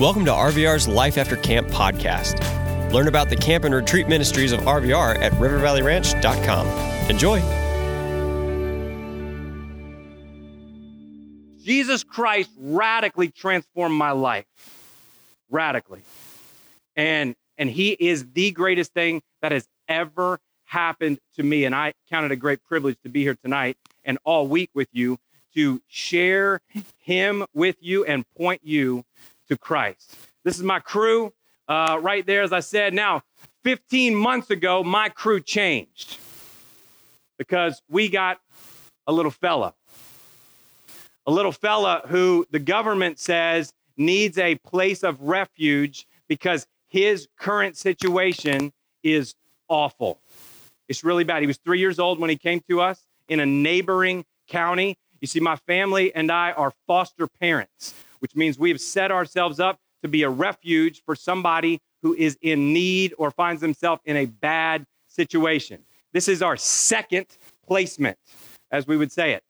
Welcome 0.00 0.24
to 0.24 0.30
RVR's 0.30 0.88
Life 0.88 1.18
After 1.18 1.36
Camp 1.36 1.68
podcast. 1.68 2.40
Learn 2.90 3.06
about 3.06 3.28
the 3.28 3.36
camp 3.36 3.64
and 3.64 3.74
retreat 3.74 4.08
ministries 4.08 4.50
of 4.50 4.60
RVR 4.60 5.18
at 5.18 5.30
rivervalleyranch.com. 5.32 6.66
Enjoy. 7.10 7.38
Jesus 11.62 12.02
Christ 12.02 12.48
radically 12.56 13.28
transformed 13.28 13.94
my 13.94 14.12
life. 14.12 14.46
Radically. 15.50 16.00
And 16.96 17.36
and 17.58 17.68
he 17.68 17.90
is 17.90 18.24
the 18.32 18.52
greatest 18.52 18.94
thing 18.94 19.20
that 19.42 19.52
has 19.52 19.68
ever 19.86 20.38
happened 20.64 21.18
to 21.36 21.42
me 21.42 21.66
and 21.66 21.74
I 21.74 21.92
count 22.08 22.24
it 22.24 22.32
a 22.32 22.36
great 22.36 22.64
privilege 22.64 22.96
to 23.02 23.10
be 23.10 23.20
here 23.22 23.34
tonight 23.34 23.76
and 24.02 24.16
all 24.24 24.46
week 24.46 24.70
with 24.72 24.88
you 24.92 25.18
to 25.56 25.82
share 25.88 26.62
him 26.96 27.44
with 27.52 27.76
you 27.80 28.06
and 28.06 28.24
point 28.34 28.62
you 28.64 29.04
to 29.50 29.58
Christ. 29.58 30.16
This 30.44 30.56
is 30.56 30.62
my 30.62 30.80
crew 30.80 31.32
uh, 31.68 31.98
right 32.00 32.24
there, 32.24 32.42
as 32.42 32.52
I 32.52 32.60
said. 32.60 32.94
Now, 32.94 33.22
15 33.64 34.14
months 34.14 34.50
ago, 34.50 34.82
my 34.82 35.10
crew 35.10 35.40
changed 35.40 36.18
because 37.36 37.82
we 37.90 38.08
got 38.08 38.40
a 39.06 39.12
little 39.12 39.30
fella. 39.30 39.74
A 41.26 41.30
little 41.30 41.52
fella 41.52 42.02
who 42.06 42.46
the 42.50 42.58
government 42.58 43.18
says 43.18 43.72
needs 43.96 44.38
a 44.38 44.54
place 44.56 45.02
of 45.02 45.20
refuge 45.20 46.06
because 46.28 46.66
his 46.88 47.28
current 47.38 47.76
situation 47.76 48.72
is 49.02 49.34
awful. 49.68 50.20
It's 50.88 51.04
really 51.04 51.24
bad. 51.24 51.42
He 51.42 51.46
was 51.46 51.58
three 51.58 51.78
years 51.78 51.98
old 51.98 52.18
when 52.18 52.30
he 52.30 52.36
came 52.36 52.60
to 52.68 52.80
us 52.80 53.06
in 53.28 53.40
a 53.40 53.46
neighboring 53.46 54.24
county. 54.48 54.96
You 55.20 55.28
see, 55.28 55.40
my 55.40 55.56
family 55.56 56.14
and 56.14 56.32
I 56.32 56.52
are 56.52 56.72
foster 56.86 57.26
parents 57.26 57.94
which 58.20 58.36
means 58.36 58.58
we 58.58 58.70
have 58.70 58.80
set 58.80 59.10
ourselves 59.10 59.60
up 59.60 59.78
to 60.02 60.08
be 60.08 60.22
a 60.22 60.30
refuge 60.30 61.02
for 61.04 61.14
somebody 61.14 61.80
who 62.02 62.14
is 62.14 62.38
in 62.40 62.72
need 62.72 63.14
or 63.18 63.30
finds 63.30 63.60
themselves 63.60 64.00
in 64.04 64.16
a 64.16 64.26
bad 64.26 64.86
situation. 65.08 65.82
This 66.12 66.28
is 66.28 66.42
our 66.42 66.56
second 66.56 67.26
placement, 67.66 68.18
as 68.70 68.86
we 68.86 68.96
would 68.96 69.12
say 69.12 69.32
it. 69.32 69.44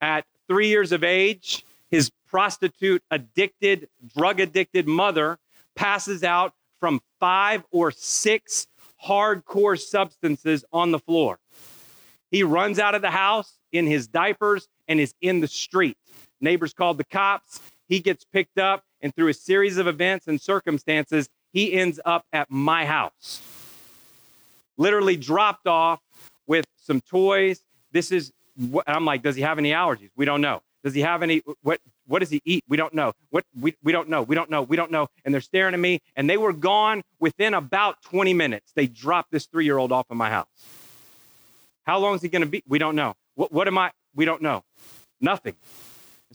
At 0.00 0.24
three 0.48 0.68
years 0.68 0.92
of 0.92 1.04
age, 1.04 1.64
his 1.90 2.10
prostitute 2.28 3.02
addicted, 3.10 3.88
drug 4.16 4.40
addicted 4.40 4.86
mother 4.86 5.38
passes 5.74 6.24
out 6.24 6.54
from 6.80 7.00
five 7.20 7.64
or 7.70 7.90
six 7.90 8.66
hardcore 9.04 9.80
substances 9.80 10.64
on 10.72 10.90
the 10.90 10.98
floor. 10.98 11.38
He 12.30 12.42
runs 12.42 12.78
out 12.78 12.94
of 12.94 13.02
the 13.02 13.10
house 13.10 13.58
in 13.72 13.86
his 13.86 14.08
diapers 14.08 14.68
and 14.88 14.98
is 14.98 15.14
in 15.20 15.40
the 15.40 15.48
street. 15.48 15.96
Neighbors 16.40 16.72
called 16.72 16.98
the 16.98 17.04
cops. 17.04 17.60
He 17.88 18.00
gets 18.00 18.24
picked 18.24 18.58
up, 18.58 18.84
and 19.00 19.14
through 19.14 19.28
a 19.28 19.34
series 19.34 19.78
of 19.78 19.86
events 19.86 20.26
and 20.26 20.40
circumstances, 20.40 21.28
he 21.52 21.72
ends 21.72 22.00
up 22.04 22.24
at 22.32 22.50
my 22.50 22.84
house. 22.84 23.42
Literally 24.76 25.16
dropped 25.16 25.66
off 25.66 26.00
with 26.46 26.64
some 26.76 27.00
toys. 27.00 27.62
This 27.92 28.10
is 28.10 28.32
what 28.56 28.84
I'm 28.88 29.04
like, 29.04 29.22
does 29.22 29.36
he 29.36 29.42
have 29.42 29.58
any 29.58 29.70
allergies? 29.70 30.10
We 30.16 30.24
don't 30.24 30.40
know. 30.40 30.62
Does 30.84 30.94
he 30.94 31.00
have 31.00 31.22
any 31.22 31.42
what 31.62 31.80
what 32.06 32.20
does 32.20 32.30
he 32.30 32.40
eat? 32.44 32.62
We 32.68 32.76
don't 32.76 32.94
know. 32.94 33.12
What 33.30 33.44
we, 33.58 33.74
we 33.82 33.90
don't 33.90 34.08
know. 34.08 34.22
We 34.22 34.36
don't 34.36 34.48
know. 34.48 34.62
We 34.62 34.76
don't 34.76 34.92
know. 34.92 35.08
And 35.24 35.34
they're 35.34 35.40
staring 35.40 35.74
at 35.74 35.80
me 35.80 36.00
and 36.14 36.30
they 36.30 36.36
were 36.36 36.52
gone 36.52 37.02
within 37.18 37.54
about 37.54 38.00
20 38.02 38.34
minutes. 38.34 38.70
They 38.76 38.86
dropped 38.86 39.32
this 39.32 39.48
3-year-old 39.48 39.90
off 39.90 40.06
of 40.10 40.16
my 40.16 40.30
house. 40.30 40.46
How 41.82 41.98
long 41.98 42.14
is 42.14 42.22
he 42.22 42.28
to 42.28 42.46
be? 42.46 42.62
We 42.68 42.78
don't 42.78 42.94
know. 42.94 43.14
What 43.34 43.50
what 43.50 43.66
am 43.66 43.78
I? 43.78 43.90
We 44.14 44.24
don't 44.24 44.42
know. 44.42 44.62
Nothing. 45.20 45.54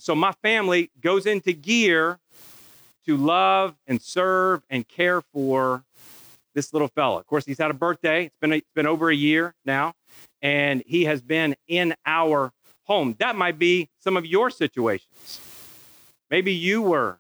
So 0.02 0.16
my 0.16 0.32
family 0.42 0.90
goes 1.00 1.28
into 1.28 1.54
gear 1.54 2.18
to 3.06 3.16
love 3.16 3.76
and 3.86 4.02
serve 4.02 4.64
and 4.68 4.88
care 4.88 5.22
for 5.22 5.84
this 6.56 6.74
little 6.74 6.88
fella. 6.88 7.20
Of 7.20 7.28
course, 7.28 7.46
he's 7.46 7.60
had 7.60 7.70
a 7.70 7.76
birthday. 7.76 8.26
It's 8.26 8.36
been, 8.42 8.52
it's 8.52 8.74
been 8.74 8.88
over 8.88 9.12
a 9.12 9.16
year 9.16 9.54
now, 9.64 9.94
and 10.42 10.82
he 10.88 11.06
has 11.06 11.22
been 11.22 11.56
in 11.68 11.94
our 12.04 12.52
home. 12.86 13.16
That 13.20 13.36
might 13.36 13.60
be 13.60 13.90
some 14.00 14.18
of 14.18 14.26
your 14.26 14.50
situations. 14.50 15.40
Maybe 16.32 16.52
you 16.52 16.82
were 16.82 17.20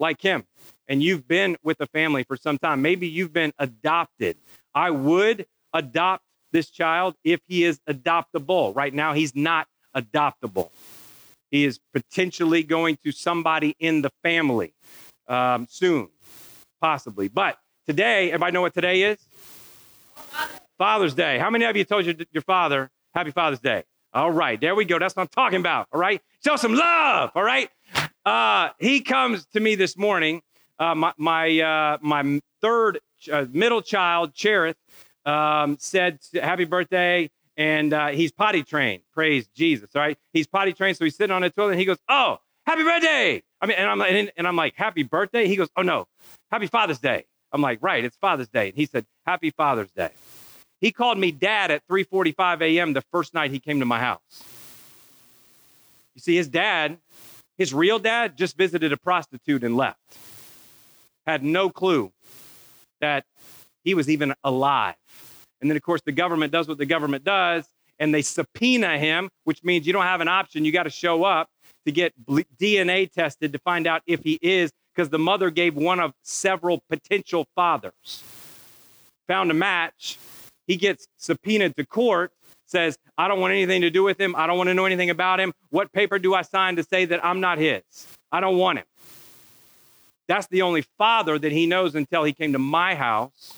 like 0.00 0.20
him 0.20 0.46
and 0.88 1.04
you've 1.04 1.28
been 1.28 1.56
with 1.62 1.78
the 1.78 1.86
family 1.86 2.24
for 2.24 2.36
some 2.36 2.58
time. 2.58 2.82
Maybe 2.82 3.06
you've 3.06 3.32
been 3.32 3.52
adopted. 3.60 4.36
I 4.74 4.90
would 4.90 5.46
adopt 5.72 6.24
this 6.50 6.70
child 6.70 7.14
if 7.22 7.38
he 7.46 7.62
is 7.62 7.78
adoptable. 7.88 8.74
Right 8.74 8.92
now, 8.92 9.12
he's 9.12 9.36
not 9.36 9.68
adoptable. 9.94 10.70
He 11.50 11.64
is 11.64 11.80
potentially 11.92 12.62
going 12.62 12.98
to 13.04 13.12
somebody 13.12 13.74
in 13.78 14.02
the 14.02 14.10
family 14.22 14.74
um, 15.28 15.66
soon, 15.68 16.08
possibly. 16.80 17.28
But 17.28 17.58
today, 17.86 18.28
everybody 18.28 18.52
know 18.52 18.62
what 18.62 18.74
today 18.74 19.02
is? 19.02 19.18
Father's 20.78 21.14
Day. 21.14 21.38
How 21.38 21.50
many 21.50 21.64
of 21.64 21.76
you 21.76 21.84
told 21.84 22.06
your, 22.06 22.14
your 22.32 22.42
father, 22.42 22.90
Happy 23.14 23.30
Father's 23.30 23.60
Day? 23.60 23.84
All 24.12 24.30
right, 24.30 24.60
there 24.60 24.74
we 24.74 24.84
go. 24.84 24.98
That's 24.98 25.14
what 25.14 25.22
I'm 25.22 25.28
talking 25.28 25.60
about. 25.60 25.86
All 25.92 26.00
right, 26.00 26.20
show 26.44 26.56
some 26.56 26.74
love. 26.74 27.30
All 27.34 27.44
right. 27.44 27.68
Uh, 28.24 28.70
he 28.78 29.00
comes 29.00 29.46
to 29.52 29.60
me 29.60 29.74
this 29.74 29.96
morning. 29.96 30.42
Uh, 30.78 30.94
my 30.94 31.12
my, 31.16 31.60
uh, 31.60 31.98
my 32.00 32.40
third 32.60 33.00
uh, 33.30 33.46
middle 33.52 33.82
child, 33.82 34.34
Cherith, 34.34 34.76
um, 35.26 35.76
said, 35.78 36.18
"Happy 36.34 36.64
birthday." 36.64 37.30
And 37.56 37.92
uh, 37.92 38.08
he's 38.08 38.32
potty 38.32 38.62
trained. 38.62 39.02
Praise 39.12 39.48
Jesus, 39.48 39.90
right? 39.94 40.18
He's 40.32 40.46
potty 40.46 40.72
trained, 40.72 40.96
so 40.96 41.04
he's 41.04 41.16
sitting 41.16 41.34
on 41.34 41.42
the 41.42 41.50
toilet 41.50 41.72
and 41.72 41.80
he 41.80 41.86
goes, 41.86 41.98
"Oh, 42.08 42.38
happy 42.66 42.82
birthday!" 42.82 43.42
I 43.60 43.66
mean, 43.66 43.76
and 43.76 43.88
I'm 43.88 44.00
and, 44.00 44.32
and 44.36 44.48
I'm 44.48 44.56
like, 44.56 44.74
"Happy 44.76 45.02
birthday?" 45.02 45.46
He 45.46 45.56
goes, 45.56 45.68
"Oh 45.76 45.82
no, 45.82 46.06
happy 46.50 46.66
Father's 46.66 46.98
Day." 46.98 47.24
I'm 47.52 47.60
like, 47.60 47.78
"Right, 47.82 48.04
it's 48.04 48.16
Father's 48.16 48.48
Day." 48.48 48.68
And 48.68 48.76
he 48.76 48.86
said, 48.86 49.06
"Happy 49.26 49.50
Father's 49.50 49.90
Day." 49.90 50.10
He 50.80 50.92
called 50.92 51.18
me 51.18 51.30
dad 51.30 51.70
at 51.70 51.86
3:45 51.88 52.62
a.m. 52.62 52.92
the 52.94 53.02
first 53.12 53.34
night 53.34 53.50
he 53.50 53.58
came 53.58 53.80
to 53.80 53.86
my 53.86 54.00
house. 54.00 54.42
You 56.14 56.20
see, 56.20 56.36
his 56.36 56.48
dad, 56.48 56.98
his 57.58 57.72
real 57.74 57.98
dad, 57.98 58.36
just 58.36 58.56
visited 58.56 58.92
a 58.92 58.96
prostitute 58.96 59.62
and 59.62 59.76
left. 59.76 59.98
Had 61.26 61.42
no 61.42 61.70
clue 61.70 62.12
that 63.00 63.24
he 63.84 63.94
was 63.94 64.08
even 64.08 64.34
alive. 64.42 64.94
And 65.60 65.70
then, 65.70 65.76
of 65.76 65.82
course, 65.82 66.00
the 66.04 66.12
government 66.12 66.52
does 66.52 66.68
what 66.68 66.78
the 66.78 66.86
government 66.86 67.24
does 67.24 67.64
and 68.00 68.14
they 68.14 68.22
subpoena 68.22 68.98
him, 68.98 69.28
which 69.44 69.62
means 69.62 69.86
you 69.86 69.92
don't 69.92 70.04
have 70.04 70.22
an 70.22 70.28
option. 70.28 70.64
You 70.64 70.72
got 70.72 70.84
to 70.84 70.90
show 70.90 71.22
up 71.22 71.48
to 71.84 71.92
get 71.92 72.12
DNA 72.58 73.10
tested 73.10 73.52
to 73.52 73.58
find 73.58 73.86
out 73.86 74.02
if 74.06 74.22
he 74.22 74.38
is, 74.42 74.72
because 74.94 75.10
the 75.10 75.18
mother 75.18 75.50
gave 75.50 75.76
one 75.76 76.00
of 76.00 76.12
several 76.22 76.82
potential 76.88 77.46
fathers. 77.54 78.24
Found 79.28 79.50
a 79.50 79.54
match. 79.54 80.18
He 80.66 80.76
gets 80.76 81.06
subpoenaed 81.18 81.76
to 81.76 81.86
court, 81.86 82.32
says, 82.64 82.98
I 83.18 83.28
don't 83.28 83.40
want 83.40 83.52
anything 83.52 83.82
to 83.82 83.90
do 83.90 84.02
with 84.02 84.20
him. 84.20 84.34
I 84.36 84.46
don't 84.46 84.56
want 84.56 84.68
to 84.68 84.74
know 84.74 84.86
anything 84.86 85.10
about 85.10 85.38
him. 85.38 85.52
What 85.68 85.92
paper 85.92 86.18
do 86.18 86.34
I 86.34 86.42
sign 86.42 86.76
to 86.76 86.82
say 86.82 87.04
that 87.04 87.24
I'm 87.24 87.40
not 87.40 87.58
his? 87.58 87.82
I 88.32 88.40
don't 88.40 88.56
want 88.56 88.78
him. 88.78 88.86
That's 90.26 90.46
the 90.46 90.62
only 90.62 90.82
father 90.96 91.38
that 91.38 91.52
he 91.52 91.66
knows 91.66 91.94
until 91.94 92.24
he 92.24 92.32
came 92.32 92.52
to 92.52 92.58
my 92.58 92.94
house 92.94 93.52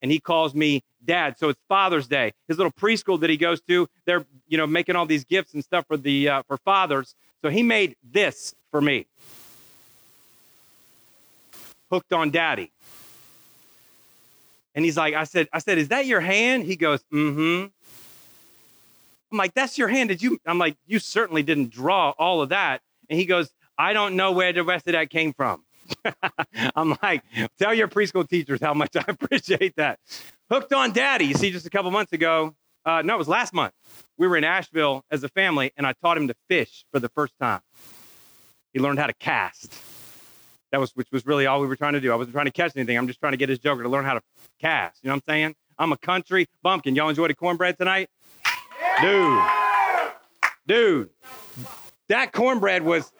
and 0.00 0.10
he 0.10 0.20
calls 0.20 0.54
me 0.54 0.82
dad. 1.04 1.38
So 1.38 1.48
it's 1.48 1.60
Father's 1.68 2.06
Day. 2.06 2.32
His 2.48 2.58
little 2.58 2.72
preschool 2.72 3.20
that 3.20 3.30
he 3.30 3.36
goes 3.36 3.60
to, 3.62 3.88
they're 4.04 4.24
you 4.48 4.58
know 4.58 4.66
making 4.66 4.96
all 4.96 5.06
these 5.06 5.24
gifts 5.24 5.54
and 5.54 5.64
stuff 5.64 5.86
for 5.86 5.96
the 5.96 6.28
uh, 6.28 6.42
for 6.44 6.56
fathers. 6.58 7.14
So 7.42 7.50
he 7.50 7.62
made 7.62 7.96
this 8.02 8.54
for 8.70 8.80
me. 8.80 9.06
Hooked 11.90 12.12
on 12.12 12.30
Daddy. 12.30 12.70
And 14.74 14.84
he's 14.84 14.96
like, 14.96 15.14
I 15.14 15.24
said, 15.24 15.48
I 15.52 15.58
said, 15.58 15.78
is 15.78 15.88
that 15.88 16.06
your 16.06 16.20
hand? 16.20 16.64
He 16.64 16.76
goes, 16.76 17.02
mm-hmm. 17.12 17.66
I'm 19.32 19.38
like, 19.38 19.54
that's 19.54 19.76
your 19.76 19.88
hand. 19.88 20.08
Did 20.08 20.22
you? 20.22 20.38
I'm 20.46 20.58
like, 20.58 20.76
you 20.86 20.98
certainly 20.98 21.42
didn't 21.42 21.70
draw 21.70 22.10
all 22.18 22.42
of 22.42 22.50
that. 22.50 22.82
And 23.08 23.18
he 23.18 23.26
goes, 23.26 23.50
I 23.76 23.92
don't 23.92 24.16
know 24.16 24.32
where 24.32 24.52
the 24.52 24.62
rest 24.62 24.86
of 24.86 24.92
that 24.92 25.10
came 25.10 25.32
from. 25.32 25.64
I'm 26.76 26.96
like, 27.02 27.22
tell 27.58 27.74
your 27.74 27.88
preschool 27.88 28.28
teachers 28.28 28.60
how 28.60 28.74
much 28.74 28.96
I 28.96 29.04
appreciate 29.08 29.76
that. 29.76 29.98
Hooked 30.50 30.72
on 30.72 30.92
Daddy. 30.92 31.26
You 31.26 31.34
see, 31.34 31.50
just 31.50 31.66
a 31.66 31.70
couple 31.70 31.90
months 31.90 32.12
ago, 32.12 32.54
uh, 32.84 33.02
no, 33.02 33.14
it 33.14 33.18
was 33.18 33.28
last 33.28 33.52
month. 33.52 33.72
We 34.16 34.26
were 34.26 34.36
in 34.36 34.44
Asheville 34.44 35.04
as 35.10 35.22
a 35.22 35.28
family, 35.28 35.72
and 35.76 35.86
I 35.86 35.92
taught 36.02 36.16
him 36.16 36.28
to 36.28 36.34
fish 36.48 36.84
for 36.92 36.98
the 36.98 37.08
first 37.10 37.34
time. 37.40 37.60
He 38.72 38.80
learned 38.80 38.98
how 38.98 39.06
to 39.06 39.14
cast. 39.14 39.74
That 40.72 40.80
was, 40.80 40.92
which 40.92 41.08
was 41.10 41.26
really 41.26 41.46
all 41.46 41.60
we 41.60 41.66
were 41.66 41.76
trying 41.76 41.94
to 41.94 42.00
do. 42.00 42.12
I 42.12 42.14
wasn't 42.14 42.34
trying 42.34 42.46
to 42.46 42.52
catch 42.52 42.76
anything. 42.76 42.96
I'm 42.96 43.06
just 43.06 43.18
trying 43.18 43.32
to 43.32 43.36
get 43.36 43.48
his 43.48 43.58
joker 43.58 43.82
to 43.82 43.88
learn 43.88 44.04
how 44.04 44.14
to 44.14 44.22
cast. 44.60 45.02
You 45.02 45.08
know 45.08 45.14
what 45.14 45.24
I'm 45.26 45.32
saying? 45.32 45.54
I'm 45.78 45.92
a 45.92 45.98
country 45.98 46.46
bumpkin. 46.62 46.94
Y'all 46.94 47.08
enjoy 47.08 47.26
the 47.28 47.34
cornbread 47.34 47.78
tonight? 47.78 48.08
Dude, 49.00 49.42
dude, 50.66 51.10
that 52.08 52.32
cornbread 52.32 52.82
was 52.82 53.10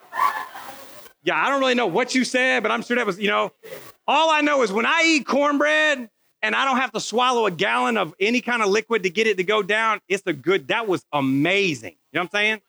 yeah, 1.23 1.35
I 1.43 1.49
don't 1.49 1.59
really 1.59 1.75
know 1.75 1.87
what 1.87 2.15
you 2.15 2.23
said, 2.23 2.63
but 2.63 2.71
I'm 2.71 2.81
sure 2.81 2.95
that 2.95 3.05
was, 3.05 3.19
you 3.19 3.27
know, 3.27 3.51
all 4.07 4.29
I 4.29 4.41
know 4.41 4.63
is 4.63 4.71
when 4.71 4.85
I 4.85 5.03
eat 5.05 5.25
cornbread 5.25 6.09
and 6.41 6.55
I 6.55 6.65
don't 6.65 6.77
have 6.77 6.91
to 6.93 6.99
swallow 6.99 7.45
a 7.45 7.51
gallon 7.51 7.97
of 7.97 8.15
any 8.19 8.41
kind 8.41 8.61
of 8.61 8.69
liquid 8.69 9.03
to 9.03 9.09
get 9.09 9.27
it 9.27 9.37
to 9.37 9.43
go 9.43 9.61
down, 9.61 9.99
it's 10.07 10.23
a 10.25 10.33
good, 10.33 10.69
that 10.69 10.87
was 10.87 11.05
amazing. 11.13 11.95
You 12.11 12.19
know 12.19 12.21
what 12.21 12.35
I'm 12.35 12.39
saying? 12.39 12.61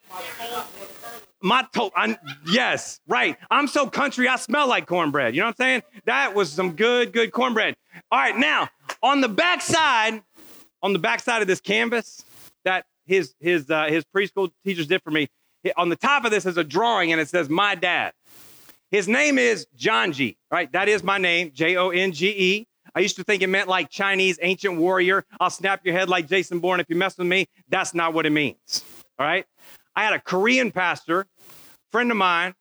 My 1.41 1.67
to- 1.73 1.91
I'm, 1.97 2.17
yes, 2.47 3.01
right. 3.09 3.37
I'm 3.51 3.67
so 3.67 3.89
country, 3.89 4.29
I 4.29 4.37
smell 4.37 4.69
like 4.69 4.87
cornbread. 4.87 5.35
You 5.35 5.41
know 5.41 5.47
what 5.47 5.57
I'm 5.59 5.65
saying? 5.65 5.83
That 6.05 6.35
was 6.35 6.53
some 6.53 6.73
good, 6.73 7.13
good 7.13 7.33
cornbread. 7.33 7.75
All 8.13 8.19
right, 8.19 8.37
now 8.37 8.69
on 9.03 9.21
the 9.21 9.29
back 9.29 9.61
side, 9.61 10.23
on 10.83 10.93
the 10.93 10.99
back 10.99 11.21
side 11.21 11.43
of 11.43 11.49
this 11.49 11.61
canvas 11.61 12.25
that 12.65 12.85
his 13.07 13.35
his 13.41 13.71
uh, 13.71 13.87
his 13.87 14.05
preschool 14.05 14.51
teachers 14.65 14.87
did 14.87 15.03
for 15.03 15.11
me, 15.11 15.29
on 15.77 15.89
the 15.89 15.97
top 15.97 16.25
of 16.25 16.31
this 16.31 16.47
is 16.47 16.57
a 16.57 16.65
drawing 16.65 17.13
and 17.13 17.21
it 17.21 17.29
says 17.29 17.49
my 17.49 17.75
dad. 17.75 18.13
His 18.93 19.09
name 19.09 19.39
is 19.39 19.67
John 19.75 20.13
G. 20.13 20.37
Right, 20.51 20.71
that 20.73 20.87
is 20.87 21.03
my 21.03 21.17
name, 21.17 21.51
J 21.55 21.77
O 21.77 21.89
N 21.89 22.13
G 22.13 22.29
E. 22.29 22.67
I 22.95 23.01
used 23.01 23.17
to 23.17 23.25
think 23.25 23.43
it 23.43 23.47
meant 23.47 23.67
like 23.67 23.89
Chinese 23.89 24.39
ancient 24.43 24.77
warrior. 24.77 25.25
I'll 25.41 25.49
snap 25.49 25.81
your 25.83 25.95
head 25.95 26.11
like 26.11 26.29
Jason 26.29 26.61
Bourne 26.61 26.79
if 26.79 26.91
you 26.91 26.97
mess 26.97 27.17
with 27.17 27.27
me. 27.27 27.47
That's 27.71 27.95
not 27.95 28.13
what 28.13 28.27
it 28.27 28.31
means. 28.31 28.85
All 29.19 29.27
right. 29.27 29.47
I 29.97 30.05
had 30.05 30.13
a 30.13 30.21
Korean 30.21 30.71
pastor, 30.71 31.27
friend 31.91 32.11
of 32.11 32.19
mine, 32.19 32.55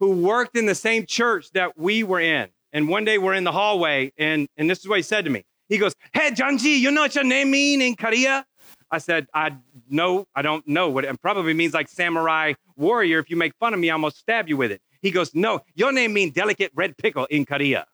who 0.00 0.10
worked 0.10 0.54
in 0.54 0.66
the 0.66 0.74
same 0.74 1.06
church 1.06 1.50
that 1.54 1.78
we 1.78 2.02
were 2.02 2.20
in. 2.20 2.50
And 2.74 2.86
one 2.86 3.06
day 3.06 3.16
we're 3.16 3.34
in 3.34 3.44
the 3.44 3.52
hallway, 3.52 4.12
and, 4.18 4.46
and 4.58 4.68
this 4.68 4.80
is 4.80 4.88
what 4.88 4.98
he 4.98 5.02
said 5.02 5.24
to 5.24 5.30
me. 5.30 5.44
He 5.70 5.78
goes, 5.78 5.94
Hey, 6.12 6.30
Janji, 6.30 6.78
you 6.78 6.90
know 6.90 7.00
what 7.00 7.14
your 7.14 7.24
name 7.24 7.50
mean 7.50 7.80
in 7.80 7.96
Korea? 7.96 8.44
I 8.90 8.98
said, 8.98 9.28
I 9.32 9.56
know, 9.88 10.26
I 10.34 10.42
don't 10.42 10.66
know 10.68 10.90
what 10.90 11.04
it 11.04 11.22
probably 11.22 11.54
means 11.54 11.72
like 11.72 11.88
samurai 11.88 12.52
warrior. 12.76 13.18
If 13.18 13.30
you 13.30 13.36
make 13.36 13.54
fun 13.58 13.72
of 13.72 13.80
me, 13.80 13.88
I'm 13.88 14.02
gonna 14.02 14.10
stab 14.10 14.48
you 14.48 14.58
with 14.58 14.70
it. 14.70 14.82
He 15.04 15.10
goes, 15.10 15.34
No, 15.34 15.60
your 15.74 15.92
name 15.92 16.14
means 16.14 16.32
delicate 16.32 16.72
red 16.74 16.96
pickle 16.96 17.26
in 17.26 17.44
Korea. 17.44 17.86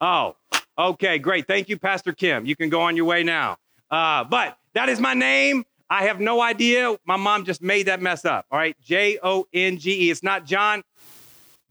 oh, 0.00 0.36
okay, 0.78 1.18
great. 1.18 1.48
Thank 1.48 1.68
you, 1.68 1.76
Pastor 1.76 2.12
Kim. 2.12 2.46
You 2.46 2.54
can 2.54 2.68
go 2.68 2.80
on 2.80 2.94
your 2.94 3.06
way 3.06 3.24
now. 3.24 3.56
Uh, 3.90 4.22
but 4.22 4.56
that 4.74 4.88
is 4.88 5.00
my 5.00 5.14
name. 5.14 5.64
I 5.90 6.04
have 6.04 6.20
no 6.20 6.40
idea. 6.40 6.96
My 7.04 7.16
mom 7.16 7.44
just 7.44 7.60
made 7.60 7.86
that 7.86 8.00
mess 8.00 8.24
up. 8.24 8.46
All 8.52 8.58
right. 8.58 8.76
J 8.80 9.18
O 9.20 9.48
N 9.52 9.78
G 9.78 10.06
E. 10.06 10.10
It's 10.12 10.22
not 10.22 10.46
John 10.46 10.84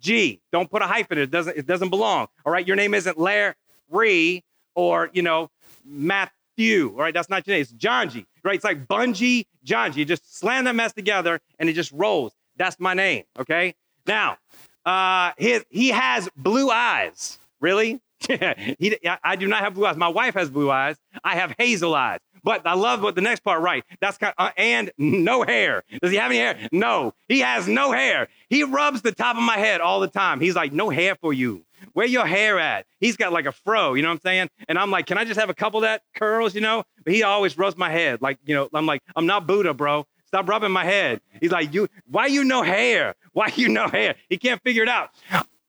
G. 0.01 0.41
Don't 0.51 0.69
put 0.69 0.81
a 0.81 0.86
hyphen. 0.86 1.18
It 1.18 1.31
doesn't, 1.31 1.56
it 1.56 1.65
doesn't 1.65 1.91
belong. 1.91 2.27
All 2.45 2.51
right. 2.51 2.68
Your 2.68 2.75
name 2.75 2.94
isn't 2.94 3.18
Larry 3.18 4.44
or, 4.75 5.09
you 5.13 5.21
know, 5.21 5.50
Matthew. 5.86 6.89
All 6.89 6.97
right. 6.97 7.13
That's 7.13 7.30
not 7.30 7.47
your 7.47 7.56
name. 7.56 7.62
It's 7.62 7.71
John 7.71 8.09
G. 8.09 8.25
Right. 8.44 8.56
It's 8.56 8.65
like 8.65 8.86
Bungie, 8.86 9.45
John 9.63 9.94
G. 9.94 10.01
You 10.01 10.06
just 10.06 10.38
slam 10.38 10.65
that 10.65 10.75
mess 10.75 10.91
together 10.91 11.39
and 11.57 11.69
it 11.69 11.74
just 11.74 11.94
rolls. 11.94 12.33
That's 12.59 12.79
my 12.79 12.94
name. 12.94 13.23
Okay. 13.39 13.73
Now, 14.06 14.38
uh, 14.85 15.31
his, 15.38 15.65
he 15.69 15.89
has 15.89 16.29
blue 16.35 16.69
eyes. 16.69 17.39
Really? 17.59 18.00
he, 18.27 18.97
I 19.23 19.35
do 19.38 19.47
not 19.47 19.61
have 19.61 19.73
blue 19.73 19.85
eyes. 19.85 19.95
My 19.95 20.09
wife 20.09 20.35
has 20.35 20.50
blue 20.50 20.69
eyes. 20.69 20.97
I 21.23 21.35
have 21.35 21.56
hazel 21.57 21.95
eyes. 21.95 22.19
But 22.44 22.65
I 22.65 22.73
love 22.73 23.01
what 23.01 23.15
the 23.15 23.21
next 23.21 23.41
part, 23.41 23.61
right? 23.61 23.83
That's 24.00 24.17
kind 24.17 24.33
of, 24.38 24.47
uh, 24.47 24.51
and 24.57 24.91
no 24.97 25.44
hair. 25.44 25.83
Does 26.01 26.11
he 26.11 26.17
have 26.17 26.31
any 26.31 26.39
hair? 26.39 26.57
No, 26.71 27.13
he 27.27 27.39
has 27.39 27.67
no 27.67 27.91
hair. 27.91 28.27
He 28.50 28.63
rubs 28.63 29.01
the 29.01 29.12
top 29.12 29.35
of 29.35 29.44
my 29.44 29.57
head 29.57 29.81
all 29.81 30.00
the 30.00 30.07
time. 30.07 30.39
He's 30.39 30.55
like, 30.55 30.71
no 30.71 30.89
hair 30.89 31.15
for 31.19 31.33
you. 31.33 31.65
Where 31.94 32.07
your 32.07 32.25
hair 32.25 32.59
at? 32.59 32.85
He's 33.00 33.17
got 33.17 33.33
like 33.33 33.45
a 33.45 33.51
fro, 33.51 33.94
you 33.94 34.01
know 34.01 34.09
what 34.09 34.15
I'm 34.15 34.21
saying? 34.21 34.50
And 34.67 34.77
I'm 34.77 34.91
like, 34.91 35.05
can 35.05 35.17
I 35.17 35.25
just 35.25 35.39
have 35.39 35.50
a 35.50 35.53
couple 35.53 35.81
that 35.81 36.01
curls, 36.15 36.53
you 36.55 36.62
know? 36.62 36.83
But 37.03 37.13
he 37.13 37.23
always 37.23 37.57
rubs 37.57 37.77
my 37.77 37.89
head. 37.89 38.21
Like, 38.21 38.38
you 38.45 38.55
know, 38.55 38.69
I'm 38.73 38.85
like, 38.85 39.01
I'm 39.15 39.25
not 39.25 39.47
Buddha, 39.47 39.73
bro. 39.73 40.05
Stop 40.29 40.47
rubbing 40.47 40.71
my 40.71 40.85
head. 40.85 41.21
He's 41.41 41.49
like, 41.49 41.73
you, 41.73 41.87
why 42.05 42.27
you 42.27 42.43
no 42.43 42.61
hair? 42.61 43.15
Why 43.33 43.51
you 43.55 43.67
no 43.67 43.87
hair? 43.87 44.13
He 44.29 44.37
can't 44.37 44.61
figure 44.61 44.83
it 44.83 44.89
out. 44.89 45.09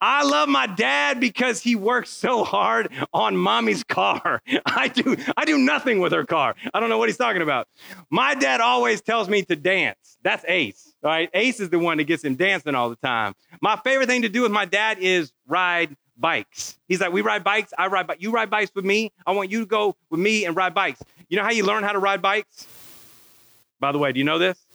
I 0.03 0.23
love 0.23 0.51
my 0.51 0.67
dad 0.67 1.19
because 1.19 1.63
he 1.63 1.77
works 1.77 2.11
so 2.11 2.45
hard 2.45 2.93
on 3.15 3.39
mommy's 3.39 3.83
car. 3.83 4.43
I 4.67 4.89
do 4.89 5.17
I 5.35 5.47
do 5.47 5.57
nothing 5.57 5.99
with 6.01 6.13
her 6.13 6.27
car. 6.27 6.57
I 6.75 6.81
don't 6.81 6.91
know 6.91 6.99
what 6.99 7.09
he's 7.09 7.17
talking 7.17 7.41
about. 7.41 7.69
My 8.11 8.35
dad 8.35 8.61
always 8.61 9.01
tells 9.01 9.31
me 9.31 9.45
to 9.45 9.57
dance. 9.57 10.19
That's 10.23 10.45
Ace. 10.47 10.93
Right. 11.03 11.31
Ace 11.33 11.59
is 11.61 11.71
the 11.71 11.79
one 11.79 11.97
that 11.97 12.05
gets 12.05 12.23
him 12.23 12.35
dancing 12.35 12.75
all 12.75 12.91
the 12.91 12.97
time. 12.97 13.33
My 13.63 13.77
favorite 13.77 14.09
thing 14.09 14.23
to 14.23 14.29
do 14.29 14.43
with 14.43 14.53
my 14.53 14.67
dad 14.67 14.99
is 15.01 15.33
ride 15.47 15.97
bikes. 16.19 16.79
He's 16.87 17.01
like, 17.01 17.13
we 17.13 17.23
ride 17.23 17.45
bikes. 17.45 17.73
I 17.79 17.87
ride 17.87 18.07
bikes. 18.07 18.23
You 18.23 18.31
ride 18.31 18.51
bikes 18.51 18.73
with 18.75 18.85
me. 18.85 19.11
I 19.27 19.33
want 19.33 19.51
you 19.51 19.61
to 19.61 19.67
go 19.67 19.97
with 20.11 20.21
me 20.21 20.45
and 20.45 20.55
ride 20.55 20.75
bikes. 20.75 21.01
You 21.31 21.39
know 21.39 21.45
how 21.45 21.51
you 21.51 21.65
learn 21.65 21.83
how 21.83 21.93
to 21.93 21.99
ride 21.99 22.21
bikes? 22.21 22.67
By 23.81 23.93
the 23.93 23.99
way, 23.99 24.13
do 24.13 24.19
you 24.19 24.25
know 24.25 24.39
this? 24.39 24.67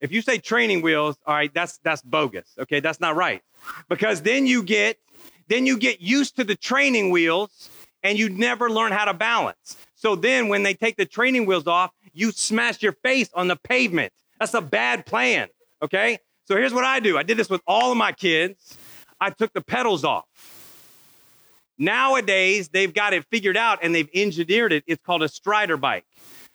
If 0.00 0.12
you 0.12 0.22
say 0.22 0.38
training 0.38 0.82
wheels, 0.82 1.16
all 1.26 1.34
right, 1.34 1.52
that's 1.52 1.78
that's 1.78 2.02
bogus. 2.02 2.54
Okay, 2.58 2.80
that's 2.80 3.00
not 3.00 3.16
right 3.16 3.42
because 3.88 4.22
then 4.22 4.46
you 4.46 4.62
get 4.62 4.98
then 5.48 5.66
you 5.66 5.78
get 5.78 6.00
used 6.00 6.36
to 6.36 6.44
the 6.44 6.54
training 6.54 7.10
wheels 7.10 7.70
and 8.02 8.18
you 8.18 8.28
never 8.28 8.70
learn 8.70 8.92
how 8.92 9.04
to 9.04 9.14
balance. 9.14 9.76
So 9.94 10.14
then 10.14 10.48
when 10.48 10.62
they 10.62 10.74
take 10.74 10.96
the 10.96 11.06
training 11.06 11.46
wheels 11.46 11.66
off, 11.66 11.90
you 12.12 12.32
smash 12.32 12.82
your 12.82 12.92
face 12.92 13.30
on 13.34 13.48
the 13.48 13.56
pavement. 13.56 14.12
That's 14.38 14.54
a 14.54 14.60
bad 14.60 15.06
plan, 15.06 15.48
okay? 15.82 16.18
So 16.46 16.56
here's 16.56 16.74
what 16.74 16.84
I 16.84 17.00
do. 17.00 17.16
I 17.16 17.22
did 17.22 17.36
this 17.36 17.48
with 17.48 17.62
all 17.66 17.90
of 17.90 17.96
my 17.96 18.12
kids. 18.12 18.76
I 19.20 19.30
took 19.30 19.52
the 19.52 19.62
pedals 19.62 20.04
off. 20.04 20.24
Nowadays, 21.78 22.68
they've 22.68 22.92
got 22.92 23.14
it 23.14 23.24
figured 23.30 23.56
out 23.56 23.78
and 23.82 23.94
they've 23.94 24.08
engineered 24.14 24.72
it. 24.72 24.84
It's 24.86 25.02
called 25.02 25.22
a 25.22 25.28
strider 25.28 25.76
bike. 25.76 26.04